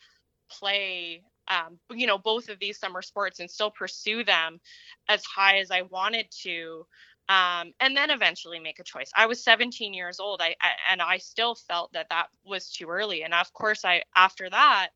play 0.51 1.23
um, 1.49 1.79
you 1.91 2.07
know 2.07 2.19
both 2.19 2.49
of 2.49 2.59
these 2.59 2.79
summer 2.79 3.03
sports 3.03 3.41
and 3.41 3.51
still 3.51 3.71
pursue 3.71 4.25
them 4.25 4.61
as 5.09 5.25
high 5.25 5.59
as 5.59 5.71
I 5.71 5.83
wanted 5.83 6.27
to 6.43 6.87
um, 7.29 7.73
and 7.81 7.97
then 7.97 8.11
eventually 8.11 8.59
make 8.59 8.79
a 8.79 8.85
choice. 8.85 9.11
I 9.15 9.27
was 9.27 9.43
17 9.45 9.93
years 9.93 10.19
old, 10.21 10.41
I, 10.41 10.57
I, 10.61 10.71
and 10.91 11.03
I 11.03 11.19
still 11.19 11.55
felt 11.55 11.93
that 11.93 12.09
that 12.11 12.29
was 12.45 12.71
too 12.71 12.89
early. 12.89 13.23
And 13.23 13.35
of 13.35 13.53
course, 13.53 13.85
I 13.85 14.03
after 14.17 14.49
that, 14.49 14.89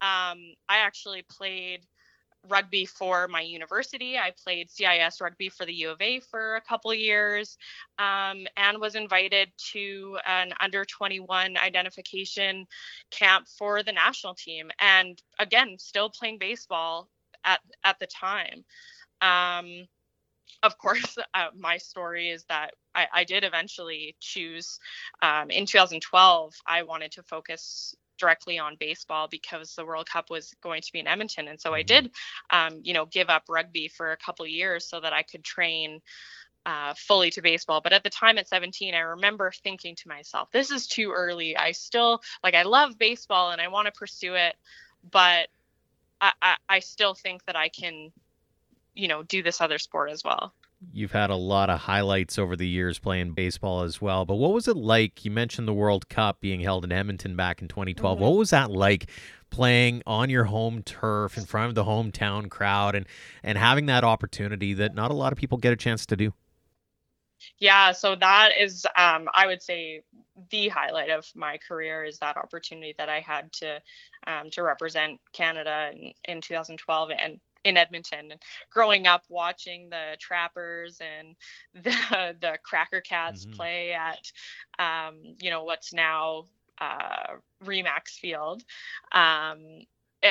um, 0.00 0.38
I 0.68 0.78
actually 0.78 1.22
played 1.28 1.86
rugby 2.48 2.84
for 2.84 3.28
my 3.28 3.40
university. 3.40 4.18
I 4.18 4.32
played 4.42 4.70
CIS 4.70 5.20
rugby 5.20 5.48
for 5.48 5.64
the 5.64 5.74
U 5.74 5.90
of 5.90 6.00
A 6.00 6.20
for 6.20 6.56
a 6.56 6.60
couple 6.60 6.92
years, 6.94 7.56
um, 7.98 8.46
and 8.56 8.80
was 8.80 8.94
invited 8.94 9.50
to 9.72 10.18
an 10.26 10.52
under 10.60 10.84
21 10.84 11.56
identification 11.56 12.66
camp 13.10 13.48
for 13.48 13.82
the 13.82 13.92
national 13.92 14.34
team. 14.34 14.70
And 14.78 15.20
again, 15.38 15.76
still 15.78 16.10
playing 16.10 16.38
baseball 16.38 17.08
at 17.44 17.60
at 17.82 17.98
the 17.98 18.06
time. 18.06 18.64
Of 20.62 20.78
course, 20.78 21.16
uh, 21.34 21.48
my 21.56 21.78
story 21.78 22.30
is 22.30 22.44
that 22.44 22.74
I, 22.94 23.06
I 23.12 23.24
did 23.24 23.44
eventually 23.44 24.16
choose 24.20 24.78
um, 25.22 25.50
in 25.50 25.66
2012. 25.66 26.54
I 26.66 26.82
wanted 26.82 27.12
to 27.12 27.22
focus 27.22 27.94
directly 28.18 28.58
on 28.58 28.76
baseball 28.78 29.28
because 29.28 29.74
the 29.74 29.84
World 29.84 30.08
Cup 30.08 30.30
was 30.30 30.54
going 30.62 30.82
to 30.82 30.92
be 30.92 31.00
in 31.00 31.06
Edmonton, 31.06 31.48
and 31.48 31.60
so 31.60 31.74
I 31.74 31.82
mm-hmm. 31.82 31.86
did, 31.86 32.10
um, 32.50 32.80
you 32.82 32.94
know, 32.94 33.06
give 33.06 33.28
up 33.28 33.44
rugby 33.48 33.88
for 33.88 34.12
a 34.12 34.16
couple 34.16 34.46
years 34.46 34.86
so 34.86 35.00
that 35.00 35.12
I 35.12 35.22
could 35.22 35.44
train. 35.44 36.00
Uh, 36.66 36.94
fully 36.96 37.30
to 37.30 37.42
baseball. 37.42 37.82
But 37.82 37.92
at 37.92 38.04
the 38.04 38.08
time 38.08 38.38
at 38.38 38.48
17, 38.48 38.94
I 38.94 39.00
remember 39.00 39.52
thinking 39.52 39.96
to 39.96 40.08
myself, 40.08 40.50
this 40.50 40.70
is 40.70 40.86
too 40.86 41.12
early. 41.14 41.54
I 41.58 41.72
still 41.72 42.22
like, 42.42 42.54
I 42.54 42.62
love 42.62 42.96
baseball 42.98 43.50
and 43.50 43.60
I 43.60 43.68
want 43.68 43.84
to 43.84 43.92
pursue 43.92 44.32
it, 44.32 44.56
but 45.10 45.48
I, 46.22 46.32
I, 46.40 46.56
I 46.66 46.78
still 46.78 47.12
think 47.12 47.44
that 47.44 47.54
I 47.54 47.68
can 47.68 48.12
you 48.94 49.08
know 49.08 49.22
do 49.24 49.42
this 49.42 49.60
other 49.60 49.78
sport 49.78 50.10
as 50.10 50.24
well. 50.24 50.52
You've 50.92 51.12
had 51.12 51.30
a 51.30 51.36
lot 51.36 51.70
of 51.70 51.80
highlights 51.80 52.38
over 52.38 52.56
the 52.56 52.68
years 52.68 52.98
playing 52.98 53.32
baseball 53.32 53.82
as 53.82 54.00
well 54.00 54.24
but 54.24 54.36
what 54.36 54.52
was 54.52 54.68
it 54.68 54.76
like? 54.76 55.24
You 55.24 55.30
mentioned 55.30 55.66
the 55.66 55.74
world 55.74 56.08
cup 56.08 56.40
being 56.40 56.60
held 56.60 56.84
in 56.84 56.92
edmonton 56.92 57.36
back 57.36 57.62
in 57.62 57.68
2012 57.68 58.16
mm-hmm. 58.16 58.24
what 58.24 58.36
was 58.36 58.50
that 58.50 58.70
like 58.70 59.10
playing 59.50 60.02
on 60.06 60.30
your 60.30 60.44
home 60.44 60.82
turf 60.82 61.38
in 61.38 61.44
front 61.44 61.68
of 61.68 61.74
the 61.74 61.84
hometown 61.84 62.50
crowd 62.50 62.94
and 62.94 63.06
and 63.42 63.56
having 63.56 63.86
that 63.86 64.04
opportunity 64.04 64.74
that 64.74 64.94
not 64.94 65.10
a 65.10 65.14
lot 65.14 65.32
of 65.32 65.38
people 65.38 65.58
get 65.58 65.72
a 65.72 65.76
chance 65.76 66.06
to 66.06 66.16
do? 66.16 66.32
Yeah 67.58 67.92
so 67.92 68.14
that 68.16 68.50
is 68.58 68.86
um, 68.96 69.28
i 69.34 69.46
would 69.46 69.62
say 69.62 70.02
the 70.50 70.68
highlight 70.68 71.10
of 71.10 71.30
my 71.34 71.58
career 71.66 72.04
is 72.04 72.18
that 72.18 72.36
opportunity 72.36 72.94
that 72.98 73.08
i 73.08 73.20
had 73.20 73.52
to 73.52 73.80
um, 74.26 74.50
to 74.50 74.62
represent 74.62 75.20
canada 75.32 75.90
in, 75.94 76.12
in 76.24 76.40
2012 76.40 77.10
and 77.18 77.40
in 77.64 77.76
Edmonton 77.76 78.30
and 78.30 78.42
growing 78.70 79.06
up 79.06 79.24
watching 79.28 79.88
the 79.88 80.16
Trappers 80.18 81.00
and 81.00 81.36
the 81.84 82.36
the 82.40 82.58
Cracker 82.62 83.00
Cats 83.00 83.44
mm-hmm. 83.44 83.56
play 83.56 83.92
at 83.92 84.30
um, 84.78 85.36
you 85.40 85.50
know 85.50 85.64
what's 85.64 85.92
now 85.92 86.46
uh, 86.80 87.34
RE/MAX 87.64 88.18
Field. 88.18 88.62
Um, 89.12 89.82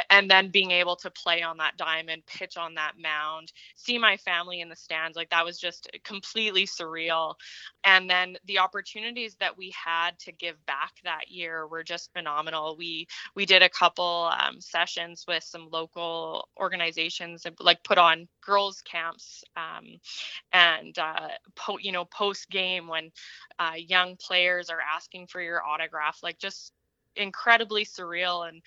and 0.10 0.30
then 0.30 0.50
being 0.50 0.72
able 0.72 0.96
to 0.98 1.12
play 1.12 1.42
on 1.44 1.58
that 1.58 1.78
diamond, 1.78 2.24
pitch 2.26 2.58
on 2.58 2.76
that 2.76 2.94
mound, 3.02 3.52
see 3.76 3.98
my 3.98 4.18
family 4.18 4.62
in 4.62 4.70
the 4.70 4.76
stands, 4.76 5.16
like 5.16 5.30
that 5.30 5.46
was 5.46 5.60
just 5.60 5.90
completely 6.04 6.66
surreal. 6.66 7.36
And 7.84 8.10
then 8.10 8.38
the 8.46 8.60
opportunities 8.60 9.36
that 9.40 9.58
we 9.58 9.72
had 9.72 10.18
to 10.20 10.32
give 10.32 10.64
back 10.66 10.94
that 11.04 11.30
year 11.30 11.68
were 11.68 11.84
just 11.84 12.12
phenomenal. 12.14 12.76
We 12.78 13.08
we 13.36 13.46
did 13.46 13.62
a 13.62 13.70
couple 13.70 14.32
um, 14.40 14.62
sessions 14.62 15.26
with 15.28 15.44
some 15.44 15.70
local 15.72 16.50
organizations, 16.60 17.46
and 17.46 17.56
like 17.60 17.84
put 17.84 17.98
on 17.98 18.28
girls 18.46 18.82
camps, 18.82 19.44
um, 19.56 20.00
and 20.54 20.98
uh, 20.98 21.30
po- 21.56 21.80
you 21.80 21.92
know 21.92 22.06
post 22.06 22.50
game 22.50 22.88
when 22.88 23.12
uh, 23.60 23.74
young 23.78 24.18
players 24.18 24.70
are 24.70 24.82
asking 24.96 25.28
for 25.28 25.42
your 25.42 25.64
autograph, 25.66 26.20
like 26.24 26.40
just 26.40 26.74
incredibly 27.16 27.86
surreal 27.86 28.48
and 28.48 28.62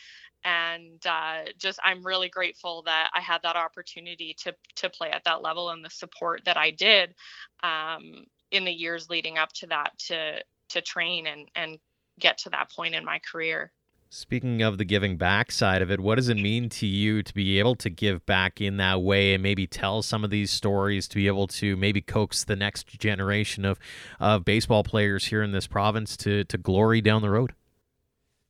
and 0.46 1.04
uh, 1.04 1.40
just 1.58 1.78
I'm 1.84 2.06
really 2.06 2.30
grateful 2.30 2.82
that 2.86 3.10
I 3.14 3.20
had 3.20 3.42
that 3.42 3.56
opportunity 3.56 4.34
to 4.44 4.54
to 4.76 4.88
play 4.88 5.10
at 5.10 5.24
that 5.24 5.42
level 5.42 5.70
and 5.70 5.84
the 5.84 5.90
support 5.90 6.42
that 6.46 6.56
I 6.56 6.70
did. 6.70 7.14
Um, 7.62 8.24
in 8.52 8.64
the 8.64 8.72
years 8.72 9.10
leading 9.10 9.38
up 9.38 9.52
to 9.52 9.66
that 9.66 9.90
to 9.98 10.40
to 10.68 10.80
train 10.80 11.26
and 11.26 11.48
and 11.54 11.78
get 12.18 12.38
to 12.38 12.50
that 12.50 12.70
point 12.70 12.94
in 12.94 13.04
my 13.04 13.20
career. 13.30 13.72
Speaking 14.08 14.62
of 14.62 14.78
the 14.78 14.84
giving 14.84 15.16
back 15.16 15.50
side 15.50 15.82
of 15.82 15.90
it, 15.90 15.98
what 15.98 16.14
does 16.14 16.28
it 16.28 16.36
mean 16.36 16.68
to 16.70 16.86
you 16.86 17.24
to 17.24 17.34
be 17.34 17.58
able 17.58 17.74
to 17.76 17.90
give 17.90 18.24
back 18.24 18.60
in 18.60 18.76
that 18.76 19.02
way 19.02 19.34
and 19.34 19.42
maybe 19.42 19.66
tell 19.66 20.00
some 20.00 20.22
of 20.22 20.30
these 20.30 20.52
stories 20.52 21.08
to 21.08 21.16
be 21.16 21.26
able 21.26 21.48
to 21.48 21.76
maybe 21.76 22.00
coax 22.00 22.44
the 22.44 22.54
next 22.54 22.86
generation 22.86 23.64
of, 23.64 23.80
of 24.20 24.44
baseball 24.44 24.84
players 24.84 25.26
here 25.26 25.42
in 25.42 25.50
this 25.50 25.66
province 25.66 26.16
to, 26.18 26.44
to 26.44 26.56
glory 26.56 27.00
down 27.00 27.20
the 27.20 27.30
road? 27.30 27.52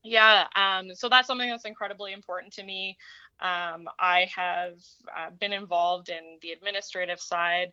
Yeah, 0.06 0.46
um, 0.54 0.94
so 0.94 1.08
that's 1.08 1.26
something 1.26 1.50
that's 1.50 1.64
incredibly 1.64 2.12
important 2.12 2.52
to 2.54 2.62
me. 2.62 2.96
Um, 3.40 3.88
I 3.98 4.30
have 4.34 4.74
uh, 5.14 5.30
been 5.40 5.52
involved 5.52 6.10
in 6.10 6.38
the 6.42 6.52
administrative 6.52 7.20
side 7.20 7.72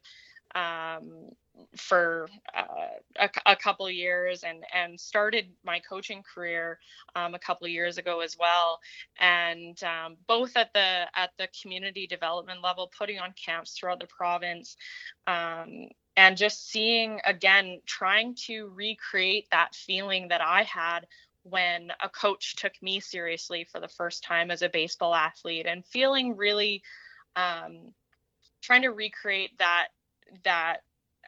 um, 0.56 1.30
for 1.78 2.28
uh, 2.56 2.98
a, 3.20 3.30
a, 3.46 3.56
couple 3.56 3.90
years 3.90 4.44
and 4.44 4.64
and 4.74 5.00
started 5.00 5.46
my 5.64 5.80
coaching 5.80 6.24
career 6.24 6.80
um, 7.16 7.36
a 7.36 7.40
couple 7.40 7.68
years 7.68 7.98
ago 7.98 8.20
as 8.22 8.36
well 8.40 8.80
and 9.20 9.82
um, 9.84 10.16
both 10.28 10.58
at 10.58 10.74
the 10.74 11.06
at 11.16 11.32
the 11.38 11.48
community 11.62 12.06
development 12.08 12.62
level 12.64 12.92
putting 12.98 13.20
on 13.20 13.34
camps 13.34 13.72
throughout 13.74 14.00
the 14.00 14.08
province 14.08 14.78
um, 15.28 15.88
and 16.18 16.38
just 16.38 16.70
seeing 16.70 17.20
again 17.26 17.80
trying 17.86 18.36
to 18.36 18.72
recreate 18.76 19.48
that 19.52 19.74
feeling 19.74 20.28
that 20.28 20.42
i 20.42 20.64
had 20.64 21.08
when 21.44 21.92
a 22.02 22.10
coach 22.10 22.56
took 22.56 22.74
me 22.82 23.00
seriously 23.00 23.66
for 23.66 23.80
the 23.80 23.88
first 23.88 24.24
time 24.24 24.50
as 24.50 24.62
a 24.62 24.70
baseball 24.70 25.14
athlete 25.14 25.66
and 25.66 25.86
feeling 25.86 26.36
really 26.36 26.82
um, 27.36 27.94
trying 28.62 28.82
to 28.82 28.90
recreate 28.90 29.58
that 29.60 29.88
that 30.44 30.78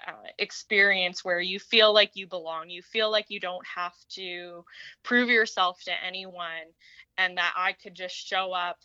uh, 0.08 0.28
experience 0.40 1.24
where 1.24 1.40
you 1.40 1.60
feel 1.60 1.94
like 1.94 2.12
you 2.16 2.28
belong 2.28 2.70
you 2.70 2.82
feel 2.82 3.12
like 3.12 3.26
you 3.30 3.40
don't 3.40 3.66
have 3.66 3.94
to 4.10 4.64
prove 5.04 5.30
yourself 5.30 5.82
to 5.84 5.92
anyone 6.06 6.68
and 7.18 7.38
that 7.38 7.54
i 7.56 7.72
could 7.72 7.94
just 7.94 8.16
show 8.16 8.52
up 8.52 8.78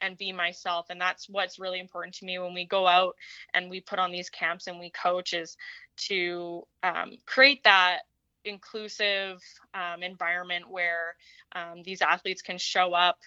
and 0.00 0.18
be 0.18 0.32
myself 0.32 0.86
and 0.90 1.00
that's 1.00 1.28
what's 1.28 1.58
really 1.58 1.80
important 1.80 2.14
to 2.14 2.24
me 2.24 2.38
when 2.38 2.52
we 2.52 2.66
go 2.66 2.86
out 2.86 3.14
and 3.54 3.70
we 3.70 3.80
put 3.80 3.98
on 3.98 4.12
these 4.12 4.28
camps 4.28 4.66
and 4.66 4.78
we 4.78 4.90
coach 4.90 5.32
is 5.32 5.56
to 5.96 6.66
um, 6.82 7.12
create 7.26 7.62
that 7.64 8.00
inclusive 8.46 9.42
um, 9.74 10.02
environment 10.02 10.64
where 10.70 11.16
um, 11.54 11.82
these 11.84 12.02
athletes 12.02 12.42
can 12.42 12.58
show 12.58 12.92
up 12.92 13.18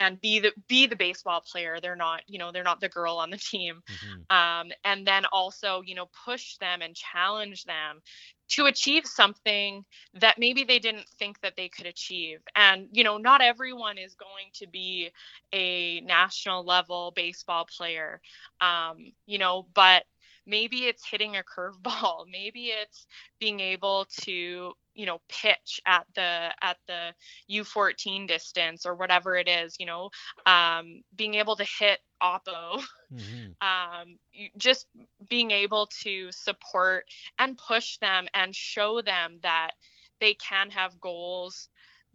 and 0.00 0.20
be 0.20 0.40
the 0.40 0.52
be 0.68 0.86
the 0.86 0.96
baseball 0.96 1.40
player. 1.40 1.78
They're 1.80 1.96
not 1.96 2.22
you 2.26 2.38
know 2.38 2.52
they're 2.52 2.62
not 2.62 2.80
the 2.80 2.88
girl 2.88 3.16
on 3.16 3.30
the 3.30 3.36
team. 3.38 3.82
Mm-hmm. 3.88 4.36
um, 4.36 4.72
and 4.84 5.06
then 5.06 5.24
also 5.32 5.82
you 5.84 5.94
know 5.94 6.08
push 6.24 6.56
them 6.58 6.82
and 6.82 6.94
challenge 6.94 7.64
them 7.64 8.00
to 8.48 8.66
achieve 8.66 9.04
something 9.06 9.84
that 10.14 10.38
maybe 10.38 10.62
they 10.62 10.78
didn't 10.78 11.08
think 11.18 11.40
that 11.40 11.54
they 11.56 11.68
could 11.68 11.86
achieve. 11.86 12.40
And 12.54 12.88
you 12.92 13.04
know 13.04 13.18
not 13.18 13.40
everyone 13.40 13.98
is 13.98 14.14
going 14.14 14.50
to 14.54 14.66
be 14.66 15.10
a 15.52 16.00
national 16.00 16.64
level 16.64 17.12
baseball 17.14 17.66
player. 17.66 18.20
Um, 18.60 19.12
you 19.26 19.38
know 19.38 19.66
but 19.74 20.04
maybe 20.46 20.86
it's 20.86 21.06
hitting 21.08 21.36
a 21.36 21.42
curveball 21.42 22.24
maybe 22.30 22.66
it's 22.66 23.06
being 23.38 23.60
able 23.60 24.06
to 24.20 24.72
you 24.94 25.06
know 25.06 25.20
pitch 25.28 25.80
at 25.86 26.06
the 26.14 26.50
at 26.62 26.76
the 26.86 27.12
u14 27.50 28.26
distance 28.26 28.86
or 28.86 28.94
whatever 28.94 29.36
it 29.36 29.48
is 29.48 29.76
you 29.78 29.86
know 29.86 30.10
um, 30.46 31.02
being 31.14 31.34
able 31.34 31.56
to 31.56 31.64
hit 31.78 31.98
oppo 32.22 32.80
mm-hmm. 33.12 33.50
um, 33.60 34.18
just 34.56 34.86
being 35.28 35.50
able 35.50 35.86
to 35.86 36.30
support 36.32 37.04
and 37.38 37.58
push 37.58 37.98
them 37.98 38.26
and 38.34 38.54
show 38.54 39.02
them 39.02 39.38
that 39.42 39.72
they 40.20 40.34
can 40.34 40.70
have 40.70 41.00
goals 41.00 41.68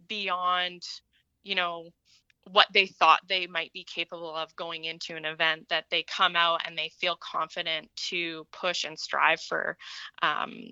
beyond 0.08 0.82
you 1.44 1.54
know 1.54 1.86
what 2.50 2.66
they 2.72 2.86
thought 2.86 3.20
they 3.28 3.46
might 3.46 3.72
be 3.72 3.84
capable 3.84 4.34
of 4.34 4.54
going 4.56 4.84
into 4.84 5.16
an 5.16 5.24
event 5.24 5.68
that 5.68 5.84
they 5.90 6.02
come 6.02 6.36
out 6.36 6.60
and 6.66 6.76
they 6.76 6.90
feel 7.00 7.16
confident 7.16 7.88
to 7.96 8.46
push 8.52 8.84
and 8.84 8.98
strive 8.98 9.40
for 9.40 9.76
um, 10.22 10.70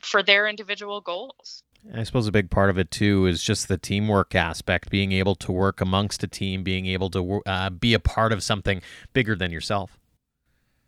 for 0.00 0.22
their 0.22 0.46
individual 0.46 1.00
goals 1.00 1.62
I 1.94 2.02
suppose 2.02 2.26
a 2.26 2.32
big 2.32 2.50
part 2.50 2.70
of 2.70 2.78
it 2.78 2.90
too 2.90 3.26
is 3.26 3.42
just 3.42 3.68
the 3.68 3.78
teamwork 3.78 4.34
aspect, 4.34 4.90
being 4.90 5.12
able 5.12 5.34
to 5.36 5.52
work 5.52 5.80
amongst 5.80 6.22
a 6.22 6.26
team, 6.26 6.62
being 6.62 6.86
able 6.86 7.08
to 7.10 7.40
uh, 7.46 7.70
be 7.70 7.94
a 7.94 8.00
part 8.00 8.32
of 8.32 8.42
something 8.42 8.82
bigger 9.12 9.36
than 9.36 9.52
yourself. 9.52 9.98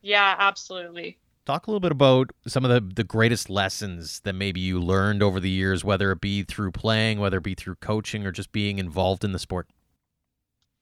Yeah, 0.03 0.35
absolutely. 0.39 1.19
Talk 1.47 1.67
a 1.67 1.71
little 1.71 1.81
bit 1.81 1.93
about 1.93 2.31
some 2.47 2.65
of 2.65 2.71
the, 2.71 2.95
the 2.95 3.05
greatest 3.05 3.49
lessons 3.49 4.21
that 4.21 4.35
maybe 4.35 4.61
you 4.61 4.81
learned 4.81 5.23
over 5.23 5.41
the 5.41 5.51
years, 5.51 5.85
whether 5.85 6.13
it 6.13 6.21
be 6.21 6.43
through 6.43 6.73
playing, 6.73 7.19
whether 7.19 7.39
it 7.39 7.45
be 7.45 7.55
through 7.55 7.77
coaching, 7.77 8.27
or 8.27 8.33
just 8.33 8.53
being 8.53 8.79
involved 8.79 9.25
in 9.25 9.33
the 9.33 9.39
sport. 9.39 9.69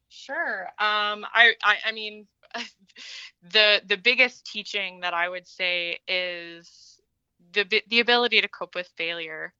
Sure. 0.09 0.66
Um, 0.79 1.27
I, 1.33 1.53
I, 1.62 1.77
I 1.87 1.92
mean, 1.92 2.27
the 3.53 3.83
the 3.87 3.97
biggest 3.97 4.47
teaching 4.47 5.01
that 5.01 5.14
I 5.14 5.29
would 5.29 5.47
say 5.47 5.99
is 6.09 7.01
the 7.53 7.83
the 7.88 8.01
ability 8.01 8.40
to 8.40 8.49
cope 8.49 8.75
with 8.75 8.88
failure. 8.97 9.53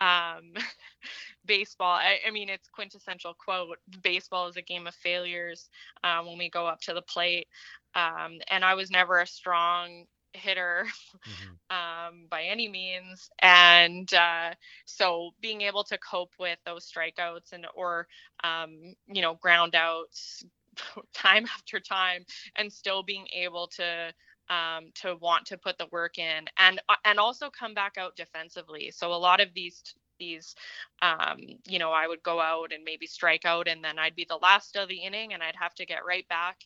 Um, 0.00 0.54
baseball, 1.46 1.92
I, 1.92 2.18
I, 2.26 2.30
mean, 2.30 2.48
it's 2.48 2.68
quintessential 2.68 3.34
quote: 3.34 3.78
"Baseball 4.02 4.48
is 4.48 4.56
a 4.56 4.62
game 4.62 4.86
of 4.86 4.94
failures." 4.94 5.68
Um, 6.02 6.26
when 6.26 6.38
we 6.38 6.50
go 6.50 6.66
up 6.66 6.80
to 6.82 6.94
the 6.94 7.02
plate, 7.02 7.48
um, 7.94 8.38
and 8.50 8.64
I 8.64 8.74
was 8.74 8.90
never 8.90 9.20
a 9.20 9.26
strong 9.26 10.04
hitter 10.34 10.86
mm-hmm. 11.28 11.54
um, 11.76 12.26
by 12.30 12.42
any 12.44 12.68
means. 12.68 13.30
And 13.40 14.12
uh, 14.12 14.54
so 14.84 15.30
being 15.40 15.62
able 15.62 15.84
to 15.84 15.98
cope 15.98 16.32
with 16.38 16.58
those 16.64 16.90
strikeouts 16.90 17.52
and 17.52 17.66
or 17.74 18.06
um, 18.42 18.94
you 19.06 19.22
know 19.22 19.34
ground 19.34 19.74
outs 19.74 20.44
time 21.14 21.46
after 21.46 21.80
time 21.80 22.24
and 22.56 22.72
still 22.72 23.02
being 23.02 23.26
able 23.34 23.68
to 23.68 24.12
um, 24.50 24.90
to 24.94 25.16
want 25.20 25.46
to 25.46 25.58
put 25.58 25.78
the 25.78 25.86
work 25.90 26.18
in 26.18 26.44
and 26.58 26.80
uh, 26.88 26.96
and 27.04 27.18
also 27.18 27.50
come 27.50 27.74
back 27.74 27.96
out 27.98 28.16
defensively. 28.16 28.90
So 28.90 29.12
a 29.12 29.14
lot 29.14 29.40
of 29.40 29.48
these 29.54 29.82
these 30.18 30.54
um, 31.02 31.38
you 31.66 31.78
know 31.78 31.90
i 31.90 32.06
would 32.06 32.22
go 32.22 32.40
out 32.40 32.72
and 32.72 32.84
maybe 32.84 33.04
strike 33.04 33.44
out 33.44 33.66
and 33.66 33.82
then 33.82 33.98
i'd 33.98 34.14
be 34.14 34.24
the 34.28 34.36
last 34.36 34.76
of 34.76 34.88
the 34.88 35.02
inning 35.02 35.34
and 35.34 35.42
i'd 35.42 35.56
have 35.58 35.74
to 35.74 35.86
get 35.86 36.04
right 36.06 36.28
back. 36.28 36.58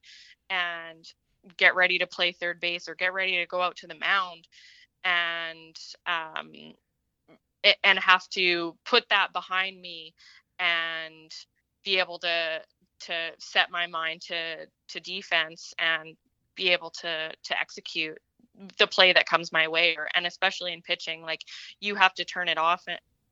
And 0.51 1.05
get 1.57 1.75
ready 1.75 1.99
to 1.99 2.07
play 2.07 2.33
third 2.33 2.61
base 2.61 2.89
or 2.89 2.95
get 2.95 3.13
ready 3.13 3.37
to 3.39 3.47
go 3.47 3.61
out 3.61 3.77
to 3.77 3.87
the 3.87 3.95
mound 3.95 4.47
and 5.05 5.77
um, 6.07 6.53
and 7.85 7.99
have 7.99 8.29
to 8.31 8.77
put 8.85 9.09
that 9.11 9.33
behind 9.33 9.81
me 9.81 10.15
and 10.59 11.33
be 11.85 11.99
able 11.99 12.19
to 12.19 12.61
to 13.01 13.31
set 13.39 13.71
my 13.71 13.87
mind 13.87 14.21
to 14.21 14.67
to 14.89 15.01
defense 15.01 15.73
and 15.79 16.17
be 16.57 16.71
able 16.71 16.91
to 16.91 17.31
to 17.45 17.59
execute 17.59 18.19
the 18.79 18.87
play 18.87 19.13
that 19.13 19.27
comes 19.27 19.53
my 19.53 19.69
way 19.69 19.95
or 19.97 20.09
and 20.15 20.27
especially 20.27 20.73
in 20.73 20.83
pitching 20.83 21.23
like 21.23 21.41
you 21.81 21.95
have 21.95 22.13
to 22.15 22.25
turn 22.25 22.49
it 22.49 22.59
off 22.59 22.85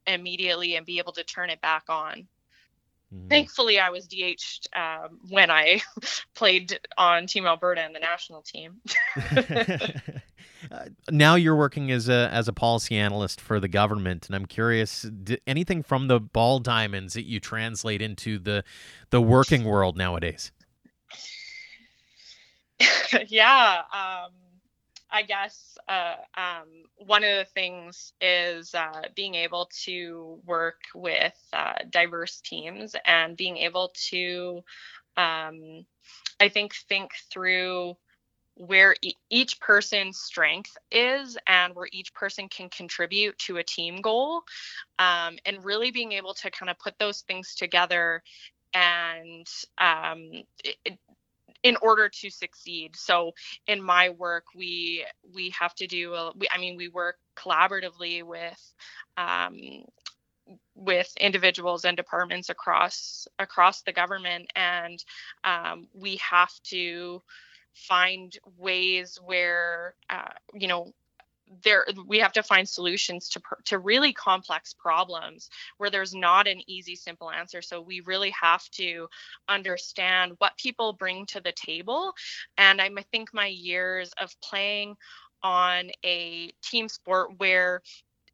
immediately 0.07 0.77
and 0.77 0.87
be 0.87 0.99
able 0.99 1.12
to 1.12 1.25
turn 1.25 1.51
it 1.51 1.61
back 1.61 1.83
on 1.88 2.29
Mm-hmm. 3.14 3.29
Thankfully, 3.29 3.79
I 3.79 3.90
was 3.90 4.07
DH'd 4.07 4.69
um, 4.75 5.21
when 5.29 5.51
I 5.51 5.81
played 6.35 6.79
on 6.99 7.27
Team 7.27 7.47
Alberta 7.47 7.81
and 7.81 7.95
the 7.95 8.01
national 8.01 8.42
team. 8.42 8.81
uh, 10.71 10.87
now 11.11 11.37
you're 11.37 11.57
working 11.57 11.92
as 11.92 12.09
a 12.09 12.29
as 12.33 12.49
a 12.49 12.53
policy 12.53 12.97
analyst 12.97 13.40
for 13.40 13.61
the 13.61 13.69
government, 13.69 14.27
and 14.27 14.35
I'm 14.35 14.47
curious, 14.47 15.07
anything 15.47 15.83
from 15.83 16.09
the 16.09 16.19
ball 16.19 16.59
diamonds 16.59 17.14
that 17.14 17.27
you 17.27 17.38
translate 17.38 18.03
into 18.03 18.38
the 18.38 18.64
the 19.11 19.21
working 19.21 19.64
world 19.64 19.97
nowadays? 19.97 20.51
yeah. 23.29 23.83
Um, 23.92 24.33
I 25.11 25.23
guess 25.23 25.79
uh, 25.88 26.16
um, 26.37 26.69
one 26.97 27.25
of 27.25 27.31
the 27.38 27.47
things 27.55 28.12
is 28.21 28.75
uh, 28.75 29.03
being 29.14 29.35
able 29.35 29.71
to 29.85 30.40
work 30.45 30.83
with 30.95 31.35
uh, 31.53 31.75
diverse 31.90 32.40
teams 32.40 32.95
and 33.05 33.37
being 33.37 33.57
able 33.59 33.92
to, 34.11 34.62
um, 35.16 35.87
I 36.40 36.49
think, 36.49 36.75
think 36.88 37.12
through 37.31 37.97
where 38.57 38.97
e- 39.03 39.14
each 39.31 39.61
person's 39.61 40.19
strength 40.19 40.77
is 40.90 41.38
and 41.47 41.75
where 41.75 41.88
each 41.92 42.12
person 42.14 42.49
can 42.49 42.69
contribute 42.71 43.38
to 43.38 43.59
a 43.59 43.64
team 43.64 44.01
goal 44.01 44.42
um, 44.99 45.38
and 45.45 45.64
really 45.64 45.90
being 45.90 46.12
able 46.12 46.35
to 46.35 46.51
kind 46.51 46.71
of 46.71 46.79
put 46.79 46.99
those 46.99 47.23
things 47.23 47.55
together 47.55 48.23
and 48.75 49.47
um, 49.79 50.31
it, 50.64 50.99
in 51.62 51.77
order 51.83 52.09
to 52.09 52.31
succeed. 52.31 52.97
So 52.97 53.33
in 53.66 53.83
my 53.83 54.11
work 54.11 54.45
we 54.55 55.05
we 55.35 55.51
have 55.59 55.75
to 55.77 55.87
do 55.87 56.14
a, 56.14 56.33
we, 56.37 56.49
i 56.53 56.59
mean 56.59 56.77
we 56.77 56.88
work 56.88 57.16
collaboratively 57.37 58.23
with 58.23 58.73
um, 59.16 59.85
with 60.75 61.12
individuals 61.19 61.85
and 61.85 61.97
departments 61.97 62.51
across 62.51 63.27
across 63.38 63.83
the 63.83 63.92
government. 63.92 64.51
And 64.55 65.03
um, 65.45 65.88
we 65.95 66.16
have 66.16 66.53
to 66.64 67.23
find 67.75 68.37
ways 68.57 69.19
where 69.25 69.95
uh, 70.09 70.33
you 70.55 70.69
know 70.69 70.92
there 71.63 71.87
we 72.07 72.19
have 72.19 72.33
to 72.33 72.43
find 72.43 72.69
solutions 72.69 73.29
to 73.29 73.41
to 73.65 73.79
really 73.79 74.13
complex 74.13 74.73
problems 74.73 75.49
where 75.79 75.91
there's 75.91 76.15
not 76.15 76.47
an 76.49 76.61
easy 76.67 76.97
simple 76.97 77.31
answer. 77.31 77.63
So 77.63 77.81
we 77.81 78.01
really 78.01 78.31
have 78.31 78.69
to 78.71 79.09
understand 79.49 80.33
what 80.39 80.57
people 80.59 80.93
bring 80.93 81.27
to 81.27 81.41
the 81.41 81.53
table. 81.53 82.13
And 82.59 82.81
i 82.81 82.91
think 83.13 83.33
my 83.33 83.47
years 83.47 84.11
of 84.21 84.35
playing 84.41 84.97
on 85.43 85.91
a 86.05 86.51
team 86.63 86.89
sport 86.89 87.31
where 87.39 87.83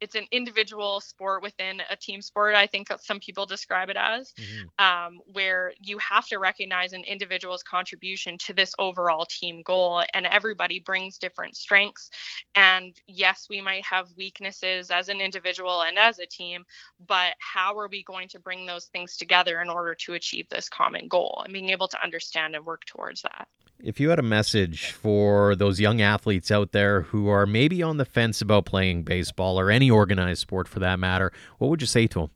it's 0.01 0.15
an 0.15 0.25
individual 0.31 0.99
sport 0.99 1.41
within 1.41 1.81
a 1.89 1.95
team 1.95 2.21
sport 2.21 2.55
i 2.55 2.67
think 2.67 2.87
some 3.01 3.19
people 3.19 3.45
describe 3.45 3.89
it 3.89 3.97
as 3.97 4.33
mm-hmm. 4.33 4.85
um, 4.85 5.19
where 5.25 5.73
you 5.79 5.97
have 5.97 6.27
to 6.27 6.37
recognize 6.37 6.93
an 6.93 7.03
individual's 7.03 7.63
contribution 7.63 8.37
to 8.37 8.53
this 8.53 8.73
overall 8.79 9.25
team 9.25 9.61
goal 9.63 10.03
and 10.13 10.25
everybody 10.25 10.79
brings 10.79 11.17
different 11.17 11.55
strengths. 11.55 12.09
And 12.55 12.95
yes 13.07 13.47
we 13.49 13.61
might 13.61 13.85
have 13.85 14.07
weaknesses 14.17 14.91
as 14.91 15.09
an 15.09 15.21
individual 15.21 15.81
and 15.81 15.97
as 15.97 16.19
a 16.19 16.25
team 16.25 16.65
but 17.07 17.33
how 17.39 17.77
are 17.77 17.87
we 17.87 18.03
going 18.03 18.27
to 18.29 18.39
bring 18.39 18.65
those 18.65 18.85
things 18.85 19.17
together 19.17 19.61
in 19.61 19.69
order 19.69 19.95
to 19.95 20.13
achieve 20.13 20.47
this 20.49 20.69
common 20.69 21.07
goal? 21.07 21.41
And 21.43 21.53
being 21.53 21.69
able 21.69 21.87
to 21.89 22.03
understand 22.03 22.55
and 22.55 22.65
work 22.65 22.85
towards 22.85 23.21
that. 23.23 23.47
If 23.83 23.99
you 23.99 24.09
had 24.09 24.19
a 24.19 24.23
message 24.23 24.91
for 24.91 25.55
those 25.55 25.79
young 25.79 26.01
athletes 26.01 26.51
out 26.51 26.71
there 26.71 27.01
who 27.01 27.27
are 27.27 27.45
maybe 27.45 27.83
on 27.83 27.97
the 27.97 28.05
fence 28.05 28.41
about 28.41 28.65
playing 28.65 29.03
baseball 29.03 29.59
or 29.59 29.69
any 29.69 29.91
organized 29.93 30.41
sport 30.41 30.67
for 30.67 30.79
that 30.79 30.99
matter, 30.99 31.31
what 31.57 31.69
would 31.69 31.81
you 31.81 31.87
say 31.87 32.07
to 32.07 32.19
them? 32.19 32.29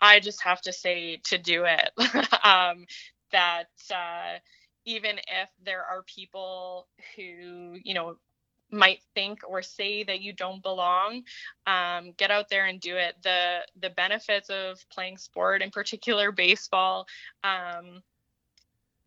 I 0.00 0.20
just 0.20 0.42
have 0.42 0.60
to 0.62 0.72
say 0.72 1.20
to 1.24 1.38
do 1.38 1.64
it. 1.64 1.90
um, 2.44 2.86
that 3.32 3.68
uh, 3.90 4.38
even 4.84 5.18
if 5.18 5.50
there 5.62 5.84
are 5.84 6.02
people 6.04 6.86
who, 7.16 7.76
you 7.82 7.94
know, 7.94 8.16
might 8.70 9.00
think 9.14 9.40
or 9.48 9.62
say 9.62 10.04
that 10.04 10.20
you 10.20 10.32
don't 10.32 10.62
belong 10.62 11.22
um, 11.66 12.12
get 12.18 12.30
out 12.30 12.50
there 12.50 12.66
and 12.66 12.82
do 12.82 12.96
it 12.96 13.14
the 13.22 13.60
the 13.80 13.88
benefits 13.88 14.50
of 14.50 14.78
playing 14.90 15.16
sport 15.16 15.62
in 15.62 15.70
particular 15.70 16.30
baseball 16.30 17.06
um, 17.44 18.02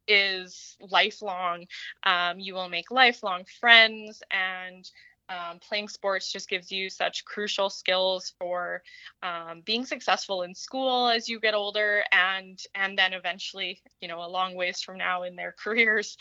is 0.08 0.78
lifelong. 0.90 1.66
Um, 2.04 2.40
you 2.40 2.54
will 2.54 2.70
make 2.70 2.92
lifelong 2.92 3.46
friends, 3.60 4.22
and 4.32 4.90
um, 5.32 5.60
playing 5.60 5.88
sports 5.88 6.32
just 6.32 6.50
gives 6.50 6.72
you 6.72 6.90
such 6.90 7.26
crucial 7.26 7.70
skills 7.70 8.34
for 8.38 8.82
um, 9.24 9.62
being 9.66 9.86
successful 9.86 10.42
in 10.42 10.54
school 10.54 11.08
as 11.08 11.30
you 11.30 11.40
get 11.40 11.54
older, 11.54 12.04
and 12.12 12.60
and 12.76 12.98
then 12.98 13.14
eventually, 13.14 13.82
you 14.02 14.08
know, 14.08 14.20
a 14.20 14.28
long 14.28 14.56
ways 14.56 14.82
from 14.82 14.98
now 14.98 15.24
in 15.24 15.36
their 15.36 15.56
careers. 15.64 16.18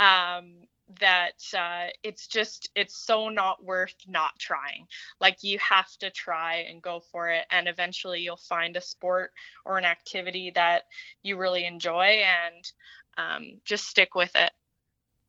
Um, 0.00 0.54
that 1.00 1.42
uh, 1.56 1.86
it's 2.02 2.26
just 2.26 2.68
it's 2.74 3.06
so 3.06 3.30
not 3.30 3.64
worth 3.64 3.94
not 4.06 4.38
trying 4.38 4.86
like 5.18 5.38
you 5.42 5.58
have 5.58 5.90
to 5.98 6.10
try 6.10 6.66
and 6.68 6.82
go 6.82 7.00
for 7.10 7.30
it 7.30 7.46
and 7.50 7.68
eventually 7.68 8.20
you'll 8.20 8.36
find 8.36 8.76
a 8.76 8.82
sport 8.82 9.30
or 9.64 9.78
an 9.78 9.86
activity 9.86 10.52
that 10.54 10.82
you 11.22 11.38
really 11.38 11.64
enjoy 11.64 12.22
and 12.22 12.72
um, 13.16 13.60
just 13.64 13.86
stick 13.86 14.14
with 14.14 14.32
it. 14.34 14.52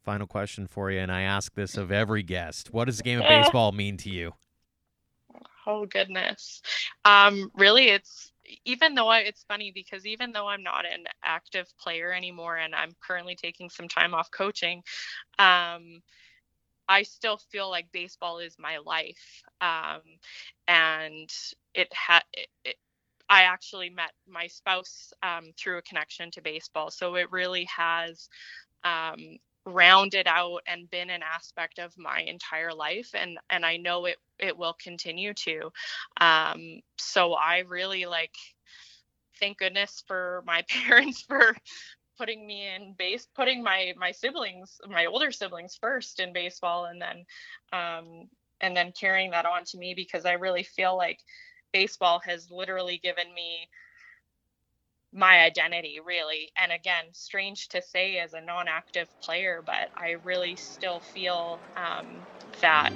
Final 0.05 0.27
question 0.27 0.67
for 0.67 0.91
you, 0.91 0.99
and 0.99 1.11
I 1.11 1.23
ask 1.23 1.55
this 1.55 1.77
of 1.77 1.91
every 1.91 2.21
guest: 2.21 2.71
What 2.71 2.85
does 2.85 2.97
the 2.97 3.03
game 3.03 3.19
of 3.19 3.27
baseball 3.27 3.71
mean 3.71 3.97
to 3.97 4.11
you? 4.11 4.33
Oh 5.65 5.87
goodness, 5.87 6.61
um, 7.05 7.51
really, 7.55 7.89
it's 7.89 8.31
even 8.65 8.93
though 8.93 9.07
I, 9.07 9.21
it's 9.21 9.43
funny 9.47 9.71
because 9.73 10.05
even 10.05 10.31
though 10.31 10.47
I'm 10.47 10.61
not 10.61 10.85
an 10.85 11.05
active 11.23 11.65
player 11.79 12.13
anymore, 12.13 12.57
and 12.57 12.75
I'm 12.75 12.95
currently 13.01 13.35
taking 13.35 13.67
some 13.67 13.87
time 13.87 14.13
off 14.13 14.29
coaching, 14.29 14.83
um, 15.39 16.03
I 16.87 17.01
still 17.01 17.37
feel 17.37 17.71
like 17.71 17.91
baseball 17.91 18.37
is 18.37 18.57
my 18.59 18.77
life, 18.85 19.41
um, 19.59 20.01
and 20.67 21.33
it 21.73 21.91
had, 21.91 22.21
I 23.27 23.41
actually 23.41 23.89
met 23.89 24.11
my 24.29 24.45
spouse 24.45 25.11
um, 25.23 25.45
through 25.57 25.79
a 25.79 25.81
connection 25.81 26.29
to 26.29 26.43
baseball. 26.43 26.91
So 26.91 27.15
it 27.15 27.31
really 27.31 27.67
has 27.75 28.29
um, 28.83 29.39
rounded 29.65 30.28
out 30.28 30.62
and 30.67 30.89
been 30.89 31.10
an 31.10 31.21
aspect 31.23 31.80
of 31.80 31.93
my 31.97 32.21
entire 32.21 32.73
life, 32.73 33.10
and 33.13 33.38
and 33.49 33.65
I 33.65 33.78
know 33.78 34.06
it 34.06 34.17
it 34.39 34.58
will 34.58 34.75
continue 34.82 35.34
to. 35.34 35.71
Um, 36.21 36.82
so 36.97 37.34
I 37.34 37.60
really 37.67 38.06
like 38.06 38.36
thank 39.39 39.58
goodness 39.60 40.04
for 40.08 40.43
my 40.45 40.63
parents 40.69 41.21
for 41.21 41.56
putting 42.17 42.45
me 42.47 42.67
in 42.73 42.93
base 42.97 43.28
putting 43.36 43.63
my 43.63 43.93
my 43.97 44.12
siblings 44.12 44.80
my 44.89 45.06
older 45.06 45.32
siblings 45.32 45.78
first 45.82 46.19
in 46.19 46.32
baseball 46.32 46.86
and 46.86 47.01
then 47.01 47.25
um 47.73 48.30
and 48.62 48.75
then 48.75 48.93
carrying 48.97 49.32
that 49.32 49.45
on 49.45 49.63
to 49.65 49.78
me 49.78 49.93
because 49.93 50.25
i 50.25 50.34
really 50.34 50.63
feel 50.63 50.95
like 50.95 51.19
baseball 51.73 52.21
has 52.23 52.49
literally 52.49 52.99
given 53.04 53.34
me 53.34 53.67
my 55.15 55.39
identity 55.39 55.99
really. 56.06 56.51
And 56.62 56.71
again 56.71 57.06
strange 57.13 57.69
to 57.69 57.82
say 57.82 58.19
as 58.19 58.34
a 58.34 58.41
non-active 58.41 59.08
player 59.21 59.63
but 59.65 59.89
i 59.97 60.15
really 60.23 60.56
still 60.56 60.99
feel 60.99 61.60
um, 61.78 62.06
that 62.62 62.91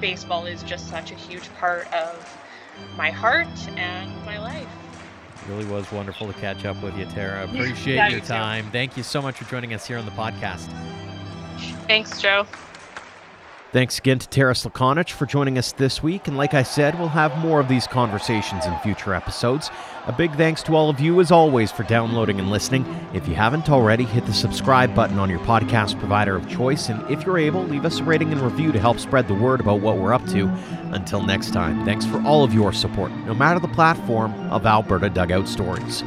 baseball 0.00 0.46
is 0.46 0.62
just 0.64 0.88
such 0.88 1.12
a 1.12 1.14
huge 1.14 1.48
part 1.54 1.92
of 1.92 2.16
my 2.96 3.10
heart 3.10 3.46
and 3.76 4.10
my 4.26 4.38
life. 4.38 4.68
Really 5.48 5.64
was 5.66 5.90
wonderful 5.92 6.26
to 6.26 6.32
catch 6.40 6.64
up 6.64 6.82
with 6.82 6.96
you 6.96 7.04
tara. 7.06 7.44
Appreciate 7.52 7.96
yeah, 7.96 8.08
your 8.08 8.20
time. 8.20 8.64
Too. 8.66 8.70
thank 8.70 8.96
you 8.96 9.02
so 9.02 9.22
much 9.22 9.36
for 9.36 9.44
joining 9.44 9.74
us 9.74 9.86
here 9.86 9.98
on 9.98 10.04
the 10.04 10.12
podcast. 10.12 10.68
Thanks 11.86 12.20
joe 12.20 12.46
Thanks 13.74 13.98
again 13.98 14.20
to 14.20 14.28
Tara 14.28 14.52
Slakonich 14.52 15.10
for 15.10 15.26
joining 15.26 15.58
us 15.58 15.72
this 15.72 16.00
week. 16.00 16.28
And 16.28 16.36
like 16.36 16.54
I 16.54 16.62
said, 16.62 16.96
we'll 16.96 17.08
have 17.08 17.36
more 17.38 17.58
of 17.58 17.66
these 17.66 17.88
conversations 17.88 18.64
in 18.66 18.78
future 18.84 19.12
episodes. 19.14 19.68
A 20.06 20.12
big 20.12 20.32
thanks 20.36 20.62
to 20.62 20.76
all 20.76 20.90
of 20.90 21.00
you, 21.00 21.20
as 21.20 21.32
always, 21.32 21.72
for 21.72 21.82
downloading 21.82 22.38
and 22.38 22.52
listening. 22.52 22.86
If 23.14 23.26
you 23.26 23.34
haven't 23.34 23.68
already, 23.68 24.04
hit 24.04 24.26
the 24.26 24.32
subscribe 24.32 24.94
button 24.94 25.18
on 25.18 25.28
your 25.28 25.40
podcast 25.40 25.98
provider 25.98 26.36
of 26.36 26.48
choice. 26.48 26.88
And 26.88 27.02
if 27.10 27.26
you're 27.26 27.36
able, 27.36 27.64
leave 27.64 27.84
us 27.84 27.98
a 27.98 28.04
rating 28.04 28.30
and 28.30 28.40
review 28.40 28.70
to 28.70 28.78
help 28.78 29.00
spread 29.00 29.26
the 29.26 29.34
word 29.34 29.58
about 29.58 29.80
what 29.80 29.98
we're 29.98 30.14
up 30.14 30.24
to. 30.26 30.46
Until 30.92 31.24
next 31.24 31.50
time, 31.52 31.84
thanks 31.84 32.06
for 32.06 32.22
all 32.22 32.44
of 32.44 32.54
your 32.54 32.72
support, 32.72 33.10
no 33.26 33.34
matter 33.34 33.58
the 33.58 33.66
platform 33.66 34.32
of 34.52 34.66
Alberta 34.66 35.10
Dugout 35.10 35.48
Stories. 35.48 36.04